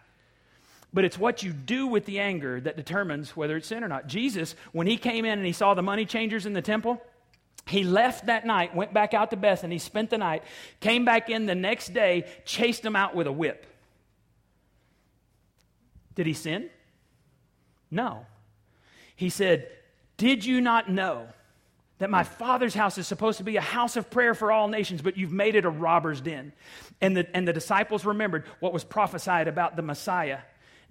But 0.94 1.06
it's 1.06 1.18
what 1.18 1.42
you 1.42 1.54
do 1.54 1.88
with 1.88 2.06
the 2.06 2.20
anger 2.20 2.60
that 2.60 2.76
determines 2.76 3.36
whether 3.36 3.56
it's 3.56 3.68
sin 3.68 3.84
or 3.84 3.88
not. 3.88 4.08
Jesus, 4.08 4.56
when 4.74 4.88
he 4.88 4.98
came 4.98 5.24
in 5.24 5.40
and 5.40 5.46
he 5.46 5.54
saw 5.54 5.74
the 5.74 5.82
money 5.82 6.06
changers 6.06 6.46
in 6.46 6.54
the 6.54 6.62
temple, 6.62 7.02
he 7.66 7.84
left 7.84 8.26
that 8.26 8.46
night, 8.46 8.76
went 8.76 8.94
back 8.94 9.14
out 9.14 9.30
to 9.30 9.38
Bethany, 9.38 9.78
spent 9.78 10.10
the 10.10 10.18
night, 10.18 10.44
came 10.80 11.06
back 11.06 11.30
in 11.30 11.46
the 11.46 11.56
next 11.56 11.94
day, 11.94 12.26
chased 12.44 12.84
them 12.84 12.96
out 12.96 13.16
with 13.16 13.28
a 13.28 13.32
whip. 13.32 13.66
Did 16.16 16.28
he 16.28 16.34
sin? 16.34 16.70
No. 17.90 18.26
He 19.16 19.30
said, 19.30 19.70
Did 20.18 20.44
you 20.44 20.60
not 20.60 20.90
know 20.90 21.28
that 22.00 22.10
my 22.10 22.24
father's 22.24 22.74
house 22.74 22.98
is 22.98 23.08
supposed 23.08 23.38
to 23.38 23.44
be 23.46 23.56
a 23.56 23.62
house 23.62 23.96
of 23.96 24.10
prayer 24.10 24.34
for 24.34 24.52
all 24.52 24.68
nations, 24.68 25.02
but 25.02 25.16
you've 25.16 25.32
made 25.32 25.56
it 25.56 25.64
a 25.64 25.70
robber's 25.70 26.20
den? 26.20 26.52
And 27.00 27.16
the, 27.16 27.36
and 27.36 27.48
the 27.48 27.54
disciples 27.54 28.04
remembered 28.04 28.44
what 28.60 28.74
was 28.74 28.84
prophesied 28.84 29.48
about 29.48 29.78
the 29.78 29.82
Messiah 29.82 30.40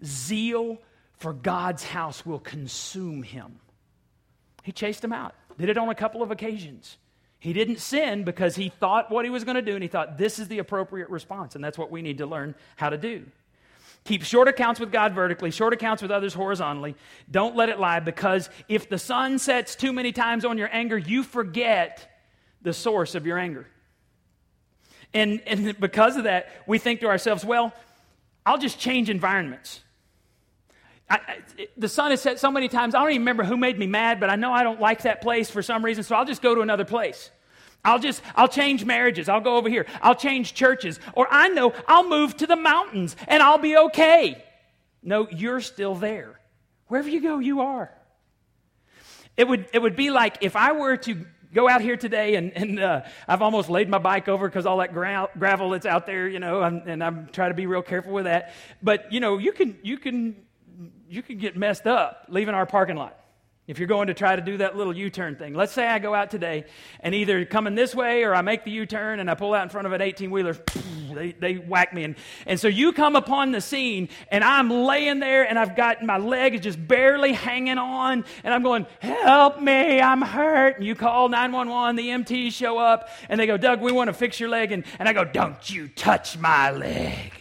zeal 0.05 0.79
for 1.19 1.33
God's 1.33 1.85
house 1.85 2.25
will 2.25 2.39
consume 2.39 3.23
him. 3.23 3.61
He 4.63 4.73
chased 4.73 5.05
him 5.05 5.13
out, 5.13 5.35
did 5.59 5.69
it 5.69 5.79
on 5.79 5.89
a 5.89 5.95
couple 5.95 6.23
of 6.23 6.31
occasions. 6.31 6.97
He 7.39 7.53
didn't 7.55 7.79
sin 7.79 8.25
because 8.25 8.57
he 8.57 8.69
thought 8.69 9.11
what 9.11 9.25
he 9.25 9.31
was 9.31 9.45
going 9.45 9.55
to 9.55 9.63
do, 9.63 9.75
and 9.75 9.83
he 9.83 9.89
thought 9.89 10.19
this 10.19 10.39
is 10.39 10.49
the 10.49 10.59
appropriate 10.59 11.09
response, 11.09 11.55
and 11.55 11.65
that's 11.65 11.79
what 11.79 11.91
we 11.91 12.03
need 12.03 12.19
to 12.19 12.27
learn 12.27 12.55
how 12.77 12.91
to 12.91 12.99
do. 12.99 13.25
Keep 14.05 14.25
short 14.25 14.49
accounts 14.49 14.81
with 14.81 14.93
God 14.93 15.15
vertically, 15.15 15.51
short 15.51 15.73
accounts 15.73 16.03
with 16.03 16.11
others 16.11 16.33
horizontally. 16.33 16.97
Don't 17.31 17.57
let 17.57 17.69
it 17.69 17.79
lie 17.79 18.01
because 18.01 18.49
if 18.69 18.89
the 18.89 18.99
sun 18.99 19.39
sets 19.39 19.75
too 19.75 19.93
many 19.93 20.13
times 20.13 20.45
on 20.45 20.59
your 20.59 20.71
anger, 20.73 20.97
you 20.97 21.23
forget 21.23 22.11
the 22.63 22.73
source 22.73 23.15
of 23.15 23.27
your 23.27 23.39
anger. 23.39 23.67
And, 25.13 25.43
and 25.47 25.79
because 25.79 26.17
of 26.17 26.25
that, 26.25 26.49
we 26.67 26.79
think 26.79 27.01
to 27.01 27.09
ourselves, 27.09 27.45
well, 27.45 27.75
I'll 28.47 28.59
just 28.59 28.79
change 28.79 29.11
environments. 29.11 29.81
I, 31.11 31.17
I, 31.17 31.67
the 31.77 31.89
sun 31.89 32.13
has 32.13 32.23
set 32.23 32.39
so 32.39 32.51
many 32.51 32.69
times, 32.69 32.95
I 32.95 33.01
don't 33.01 33.11
even 33.11 33.23
remember 33.23 33.43
who 33.43 33.57
made 33.57 33.79
me 33.79 33.89
mad, 33.89 34.21
but 34.21 34.31
I 34.31 34.37
know 34.37 34.53
I 34.53 34.63
don't 34.63 34.81
like 34.81 35.03
that 35.03 35.21
place 35.21 35.51
for 35.51 35.61
some 35.61 35.85
reason, 35.85 36.05
so 36.05 36.15
I'll 36.15 36.25
just 36.25 36.41
go 36.41 36.55
to 36.55 36.61
another 36.61 36.85
place. 36.85 37.31
I'll 37.85 37.99
just, 37.99 38.23
I'll 38.37 38.49
change 38.49 38.85
marriages. 38.85 39.29
I'll 39.29 39.41
go 39.41 39.57
over 39.57 39.69
here. 39.69 39.87
I'll 40.03 40.15
change 40.15 40.55
churches. 40.55 41.01
Or 41.15 41.27
I 41.31 41.49
know 41.49 41.73
I'll 41.89 42.09
move 42.09 42.37
to 42.37 42.47
the 42.47 42.57
mountains 42.57 43.17
and 43.27 43.43
I'll 43.43 43.59
be 43.59 43.77
okay. 43.77 44.45
No, 45.03 45.29
you're 45.31 45.61
still 45.61 45.95
there. 45.95 46.39
Wherever 46.89 47.09
you 47.09 47.23
go, 47.23 47.39
you 47.39 47.63
are. 47.63 47.91
It 49.37 49.49
would, 49.49 49.67
it 49.73 49.79
would 49.79 49.97
be 49.97 50.11
like 50.11 50.39
if 50.43 50.57
I 50.57 50.73
were 50.73 50.99
to 50.99 51.25
go 51.55 51.69
out 51.69 51.81
here 51.81 51.97
today 51.97 52.35
and, 52.35 52.53
and 52.53 52.79
uh, 52.79 53.01
I've 53.27 53.41
almost 53.41 53.71
laid 53.71 53.89
my 53.89 53.99
bike 53.99 54.29
over 54.29 54.47
because 54.47 54.67
all 54.67 54.77
that 54.79 54.93
gra- 54.93 55.31
gravel 55.39 55.71
that's 55.71 55.87
out 55.87 56.05
there, 56.05 56.29
you 56.29 56.39
know, 56.39 56.61
I'm, 56.61 56.83
and 56.87 57.03
I'm 57.03 57.29
trying 57.33 57.51
to 57.51 57.55
be 57.55 57.65
real 57.65 57.83
careful 57.83 58.13
with 58.13 58.25
that. 58.25 58.53
But, 58.83 59.11
you 59.11 59.21
know, 59.21 59.39
you 59.39 59.53
can, 59.53 59.79
you 59.83 59.97
can 59.97 60.37
you 61.11 61.23
could 61.23 61.41
get 61.41 61.57
messed 61.57 61.89
up 61.89 62.27
leaving 62.29 62.55
our 62.55 62.67
parking 62.67 62.95
lot 62.95 63.17
if 63.67 63.79
you're 63.79 63.89
going 63.89 64.07
to 64.07 64.15
try 64.15 64.37
to 64.37 64.43
do 64.43 64.59
that 64.59 64.77
little 64.77 64.97
U-turn 64.97 65.35
thing. 65.35 65.55
Let's 65.55 65.73
say 65.73 65.87
I 65.87 65.99
go 65.99 66.15
out 66.15 66.31
today 66.31 66.65
and 67.01 67.15
either 67.15 67.45
coming 67.45 67.75
this 67.75 67.95
way 67.97 68.23
or 68.23 68.33
I 68.33 68.43
make 68.43 68.65
the 68.65 68.71
U-turn 68.71 69.19
and 69.19 69.29
I 69.29 69.35
pull 69.35 69.53
out 69.53 69.65
in 69.65 69.69
front 69.69 69.87
of 69.87 69.93
an 69.93 70.01
18-wheeler. 70.01 70.57
They, 71.11 71.33
they 71.33 71.55
whack 71.55 71.93
me. 71.93 72.05
And, 72.05 72.15
and 72.47 72.61
so 72.61 72.69
you 72.69 72.93
come 72.93 73.17
upon 73.17 73.51
the 73.51 73.61
scene 73.61 74.11
and 74.31 74.45
I'm 74.45 74.71
laying 74.71 75.19
there 75.19 75.43
and 75.43 75.59
I've 75.59 75.75
got 75.75 76.05
my 76.05 76.19
leg 76.19 76.55
is 76.55 76.61
just 76.61 76.87
barely 76.87 77.33
hanging 77.33 77.79
on 77.79 78.25
and 78.45 78.55
I'm 78.55 78.63
going, 78.63 78.87
help 79.01 79.61
me, 79.61 80.01
I'm 80.01 80.23
hurt. 80.23 80.77
And 80.77 80.87
you 80.87 80.95
call 80.95 81.29
911, 81.29 81.97
the 81.97 82.11
MTs 82.11 82.53
show 82.53 82.79
up 82.79 83.09
and 83.29 83.41
they 83.41 83.49
go, 83.49 83.57
Doug, 83.57 83.81
we 83.81 83.91
want 83.91 84.07
to 84.07 84.15
fix 84.15 84.39
your 84.39 84.51
leg. 84.51 84.71
And, 84.71 84.85
and 85.01 85.09
I 85.09 85.13
go, 85.13 85.25
don't 85.25 85.69
you 85.69 85.89
touch 85.89 86.39
my 86.39 86.71
leg. 86.71 87.33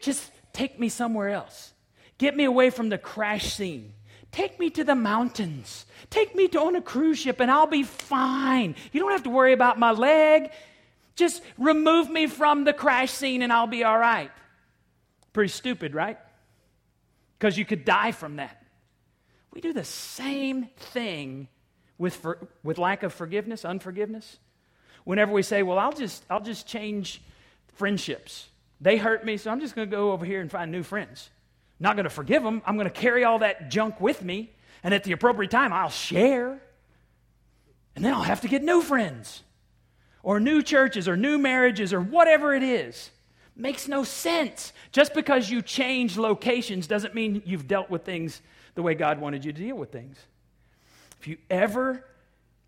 Just 0.00 0.32
take 0.54 0.80
me 0.80 0.88
somewhere 0.88 1.28
else. 1.28 1.74
Get 2.18 2.36
me 2.36 2.44
away 2.44 2.70
from 2.70 2.88
the 2.88 2.98
crash 2.98 3.52
scene. 3.54 3.92
Take 4.32 4.58
me 4.58 4.70
to 4.70 4.84
the 4.84 4.94
mountains. 4.94 5.86
Take 6.10 6.34
me 6.34 6.48
to 6.48 6.60
on 6.60 6.76
a 6.76 6.82
cruise 6.82 7.18
ship 7.18 7.40
and 7.40 7.50
I'll 7.50 7.66
be 7.66 7.82
fine. 7.82 8.74
You 8.92 9.00
don't 9.00 9.12
have 9.12 9.22
to 9.24 9.30
worry 9.30 9.52
about 9.52 9.78
my 9.78 9.92
leg. 9.92 10.50
Just 11.14 11.42
remove 11.58 12.10
me 12.10 12.26
from 12.26 12.64
the 12.64 12.72
crash 12.72 13.10
scene 13.10 13.42
and 13.42 13.52
I'll 13.52 13.66
be 13.66 13.84
all 13.84 13.98
right. 13.98 14.30
Pretty 15.32 15.48
stupid, 15.48 15.94
right? 15.94 16.18
Because 17.38 17.56
you 17.56 17.64
could 17.64 17.84
die 17.84 18.12
from 18.12 18.36
that. 18.36 18.62
We 19.52 19.60
do 19.60 19.72
the 19.72 19.84
same 19.84 20.68
thing 20.76 21.48
with, 21.98 22.14
for, 22.16 22.48
with 22.62 22.78
lack 22.78 23.02
of 23.02 23.14
forgiveness, 23.14 23.64
unforgiveness. 23.64 24.38
Whenever 25.04 25.32
we 25.32 25.42
say, 25.42 25.62
well, 25.62 25.78
I'll 25.78 25.92
just, 25.92 26.24
I'll 26.28 26.42
just 26.42 26.66
change 26.66 27.22
friendships. 27.74 28.48
They 28.80 28.98
hurt 28.98 29.24
me, 29.24 29.38
so 29.38 29.50
I'm 29.50 29.60
just 29.60 29.74
going 29.74 29.88
to 29.88 29.96
go 29.96 30.12
over 30.12 30.26
here 30.26 30.40
and 30.40 30.50
find 30.50 30.70
new 30.70 30.82
friends 30.82 31.30
not 31.78 31.96
going 31.96 32.04
to 32.04 32.10
forgive 32.10 32.42
them. 32.42 32.62
I'm 32.64 32.76
going 32.76 32.88
to 32.88 33.00
carry 33.00 33.24
all 33.24 33.40
that 33.40 33.70
junk 33.70 34.00
with 34.00 34.22
me. 34.22 34.50
And 34.82 34.94
at 34.94 35.04
the 35.04 35.12
appropriate 35.12 35.50
time, 35.50 35.72
I'll 35.72 35.90
share. 35.90 36.60
And 37.94 38.04
then 38.04 38.14
I'll 38.14 38.22
have 38.22 38.42
to 38.42 38.48
get 38.48 38.62
new 38.62 38.82
friends. 38.82 39.42
or 40.26 40.40
new 40.40 40.60
churches 40.60 41.06
or 41.06 41.16
new 41.16 41.38
marriages 41.38 41.92
or 41.92 42.00
whatever 42.00 42.52
it 42.52 42.64
is. 42.64 43.12
Makes 43.54 43.86
no 43.86 44.02
sense. 44.02 44.72
Just 44.90 45.14
because 45.14 45.48
you 45.48 45.62
change 45.62 46.18
locations 46.18 46.88
doesn't 46.88 47.14
mean 47.14 47.42
you've 47.46 47.68
dealt 47.68 47.90
with 47.90 48.04
things 48.04 48.42
the 48.74 48.82
way 48.82 48.94
God 48.94 49.20
wanted 49.20 49.44
you 49.44 49.52
to 49.52 49.60
deal 49.60 49.76
with 49.76 49.92
things. 49.92 50.18
If 51.20 51.28
you 51.28 51.36
ever 51.48 52.04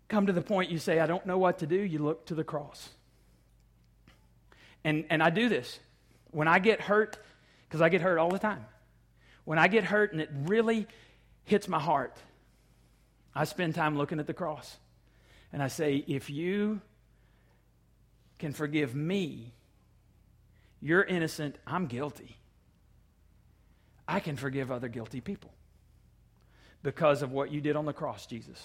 come 0.07 0.27
to 0.27 0.31
the 0.31 0.41
point 0.41 0.71
you 0.71 0.77
say, 0.77 1.01
I 1.01 1.05
don't 1.05 1.25
know 1.25 1.37
what 1.37 1.59
to 1.59 1.67
do, 1.67 1.75
you 1.75 1.99
look 1.99 2.25
to 2.27 2.33
the 2.33 2.45
cross. 2.45 2.87
And, 4.85 5.03
and 5.09 5.21
I 5.21 5.29
do 5.29 5.49
this. 5.49 5.81
When 6.31 6.47
I 6.47 6.59
get 6.59 6.79
hurt, 6.79 7.17
because 7.67 7.81
I 7.81 7.89
get 7.89 7.99
hurt 7.99 8.19
all 8.19 8.29
the 8.29 8.39
time, 8.39 8.65
when 9.49 9.57
I 9.57 9.67
get 9.67 9.83
hurt 9.83 10.11
and 10.11 10.21
it 10.21 10.29
really 10.45 10.85
hits 11.45 11.67
my 11.67 11.79
heart, 11.79 12.15
I 13.33 13.45
spend 13.45 13.73
time 13.73 13.97
looking 13.97 14.19
at 14.19 14.27
the 14.27 14.33
cross. 14.33 14.77
And 15.51 15.63
I 15.63 15.69
say, 15.69 16.03
if 16.07 16.29
you 16.29 16.81
can 18.37 18.53
forgive 18.53 18.93
me, 18.93 19.51
you're 20.79 21.01
innocent, 21.01 21.55
I'm 21.65 21.87
guilty. 21.87 22.37
I 24.07 24.19
can 24.19 24.35
forgive 24.35 24.71
other 24.71 24.87
guilty 24.87 25.19
people 25.19 25.51
because 26.83 27.23
of 27.23 27.31
what 27.31 27.51
you 27.51 27.59
did 27.59 27.75
on 27.75 27.85
the 27.85 27.93
cross, 27.93 28.27
Jesus. 28.27 28.63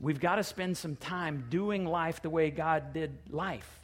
We've 0.00 0.20
got 0.20 0.36
to 0.36 0.42
spend 0.42 0.78
some 0.78 0.96
time 0.96 1.48
doing 1.50 1.84
life 1.84 2.22
the 2.22 2.30
way 2.30 2.50
God 2.50 2.94
did 2.94 3.12
life 3.28 3.81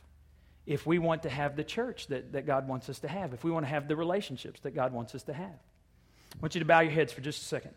if 0.68 0.86
we 0.86 0.98
want 0.98 1.22
to 1.22 1.30
have 1.30 1.56
the 1.56 1.64
church 1.64 2.08
that, 2.08 2.32
that 2.32 2.44
God 2.44 2.68
wants 2.68 2.90
us 2.90 2.98
to 2.98 3.08
have, 3.08 3.32
if 3.32 3.42
we 3.42 3.50
want 3.50 3.64
to 3.64 3.70
have 3.70 3.88
the 3.88 3.96
relationships 3.96 4.60
that 4.60 4.74
God 4.74 4.92
wants 4.92 5.14
us 5.14 5.22
to 5.22 5.32
have. 5.32 5.46
I 5.46 6.38
want 6.42 6.54
you 6.54 6.58
to 6.58 6.66
bow 6.66 6.80
your 6.80 6.92
heads 6.92 7.10
for 7.10 7.22
just 7.22 7.40
a 7.40 7.44
second. 7.46 7.72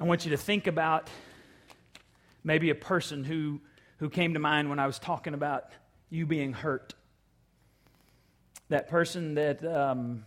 I 0.00 0.04
want 0.04 0.24
you 0.24 0.30
to 0.30 0.36
think 0.36 0.68
about 0.68 1.10
maybe 2.44 2.70
a 2.70 2.76
person 2.76 3.24
who, 3.24 3.60
who 3.96 4.08
came 4.08 4.34
to 4.34 4.38
mind 4.38 4.70
when 4.70 4.78
I 4.78 4.86
was 4.86 5.00
talking 5.00 5.34
about 5.34 5.64
you 6.10 6.24
being 6.24 6.52
hurt. 6.52 6.94
That 8.68 8.88
person 8.88 9.34
that, 9.34 9.66
um, 9.66 10.24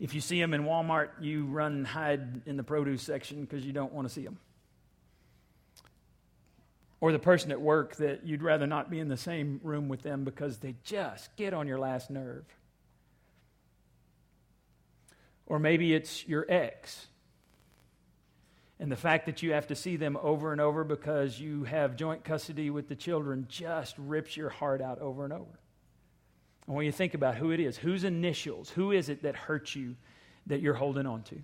if 0.00 0.12
you 0.12 0.20
see 0.20 0.40
them 0.40 0.54
in 0.54 0.64
Walmart, 0.64 1.10
you 1.20 1.44
run 1.44 1.72
and 1.72 1.86
hide 1.86 2.42
in 2.46 2.56
the 2.56 2.64
produce 2.64 3.04
section 3.04 3.42
because 3.42 3.64
you 3.64 3.72
don't 3.72 3.92
want 3.92 4.08
to 4.08 4.12
see 4.12 4.24
them. 4.24 4.40
Or 7.04 7.12
the 7.12 7.18
person 7.18 7.50
at 7.50 7.60
work 7.60 7.96
that 7.96 8.24
you'd 8.24 8.42
rather 8.42 8.66
not 8.66 8.88
be 8.88 8.98
in 8.98 9.08
the 9.08 9.18
same 9.18 9.60
room 9.62 9.90
with 9.90 10.02
them 10.02 10.24
because 10.24 10.56
they 10.56 10.74
just 10.84 11.36
get 11.36 11.52
on 11.52 11.68
your 11.68 11.78
last 11.78 12.08
nerve. 12.08 12.46
Or 15.44 15.58
maybe 15.58 15.92
it's 15.92 16.26
your 16.26 16.46
ex 16.48 17.08
and 18.80 18.90
the 18.90 18.96
fact 18.96 19.26
that 19.26 19.42
you 19.42 19.52
have 19.52 19.66
to 19.66 19.74
see 19.74 19.96
them 19.96 20.16
over 20.22 20.50
and 20.50 20.62
over 20.62 20.82
because 20.82 21.38
you 21.38 21.64
have 21.64 21.94
joint 21.94 22.24
custody 22.24 22.70
with 22.70 22.88
the 22.88 22.96
children 22.96 23.48
just 23.50 23.94
rips 23.98 24.34
your 24.34 24.48
heart 24.48 24.80
out 24.80 24.98
over 24.98 25.24
and 25.24 25.32
over. 25.34 25.60
And 26.66 26.74
when 26.74 26.86
you 26.86 26.92
think 26.92 27.12
about 27.12 27.34
who 27.34 27.50
it 27.50 27.60
is, 27.60 27.76
whose 27.76 28.04
initials, 28.04 28.70
who 28.70 28.92
is 28.92 29.10
it 29.10 29.24
that 29.24 29.36
hurts 29.36 29.76
you 29.76 29.96
that 30.46 30.62
you're 30.62 30.72
holding 30.72 31.04
on 31.04 31.22
to? 31.24 31.34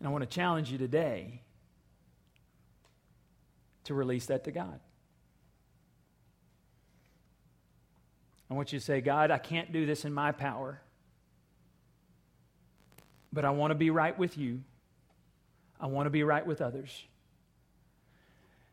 And 0.00 0.08
I 0.08 0.08
want 0.08 0.28
to 0.28 0.34
challenge 0.34 0.72
you 0.72 0.78
today 0.78 1.42
to 3.86 3.94
release 3.94 4.26
that 4.26 4.44
to 4.44 4.52
God. 4.52 4.78
I 8.50 8.54
want 8.54 8.72
you 8.72 8.78
to 8.78 8.84
say, 8.84 9.00
God, 9.00 9.30
I 9.30 9.38
can't 9.38 9.72
do 9.72 9.86
this 9.86 10.04
in 10.04 10.12
my 10.12 10.30
power 10.30 10.80
but 13.36 13.44
I 13.44 13.50
want 13.50 13.70
to 13.70 13.74
be 13.74 13.90
right 13.90 14.18
with 14.18 14.38
you. 14.38 14.62
I 15.78 15.86
want 15.88 16.06
to 16.06 16.10
be 16.10 16.22
right 16.22 16.44
with 16.44 16.62
others. 16.62 17.04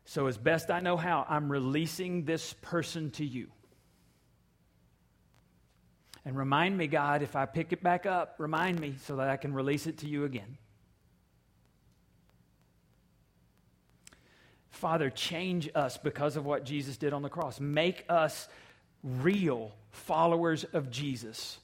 So, 0.06 0.26
as 0.26 0.38
best 0.38 0.70
I 0.70 0.80
know 0.80 0.96
how, 0.96 1.26
I'm 1.28 1.52
releasing 1.52 2.24
this 2.24 2.54
person 2.54 3.10
to 3.12 3.26
you. 3.26 3.48
And 6.24 6.34
remind 6.34 6.78
me, 6.78 6.86
God, 6.86 7.20
if 7.20 7.36
I 7.36 7.44
pick 7.44 7.74
it 7.74 7.82
back 7.82 8.06
up, 8.06 8.36
remind 8.38 8.80
me 8.80 8.94
so 9.04 9.16
that 9.16 9.28
I 9.28 9.36
can 9.36 9.52
release 9.52 9.86
it 9.86 9.98
to 9.98 10.08
you 10.08 10.24
again. 10.24 10.56
Father, 14.74 15.08
change 15.08 15.70
us 15.74 15.96
because 15.96 16.36
of 16.36 16.44
what 16.44 16.64
Jesus 16.64 16.96
did 16.96 17.12
on 17.12 17.22
the 17.22 17.28
cross. 17.28 17.60
Make 17.60 18.04
us 18.08 18.48
real 19.02 19.72
followers 19.92 20.64
of 20.64 20.90
Jesus 20.90 21.58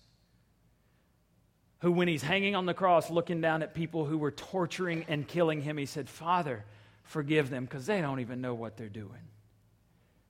who, 1.80 1.92
when 1.92 2.08
he's 2.08 2.22
hanging 2.22 2.54
on 2.54 2.66
the 2.66 2.74
cross 2.74 3.10
looking 3.10 3.40
down 3.40 3.62
at 3.62 3.74
people 3.74 4.04
who 4.04 4.18
were 4.18 4.30
torturing 4.30 5.04
and 5.08 5.26
killing 5.26 5.60
him, 5.62 5.76
he 5.76 5.86
said, 5.86 6.08
Father, 6.08 6.64
forgive 7.02 7.50
them 7.50 7.64
because 7.64 7.86
they 7.86 8.00
don't 8.00 8.20
even 8.20 8.40
know 8.40 8.54
what 8.54 8.76
they're 8.76 8.88
doing. 8.88 9.28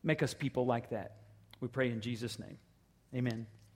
Make 0.03 0.23
us 0.23 0.33
people 0.33 0.65
like 0.65 0.91
that. 0.91 1.17
We 1.61 1.69
pray 1.69 1.91
in 1.91 2.01
Jesus' 2.01 2.39
name. 2.39 2.57
Amen. 3.15 3.47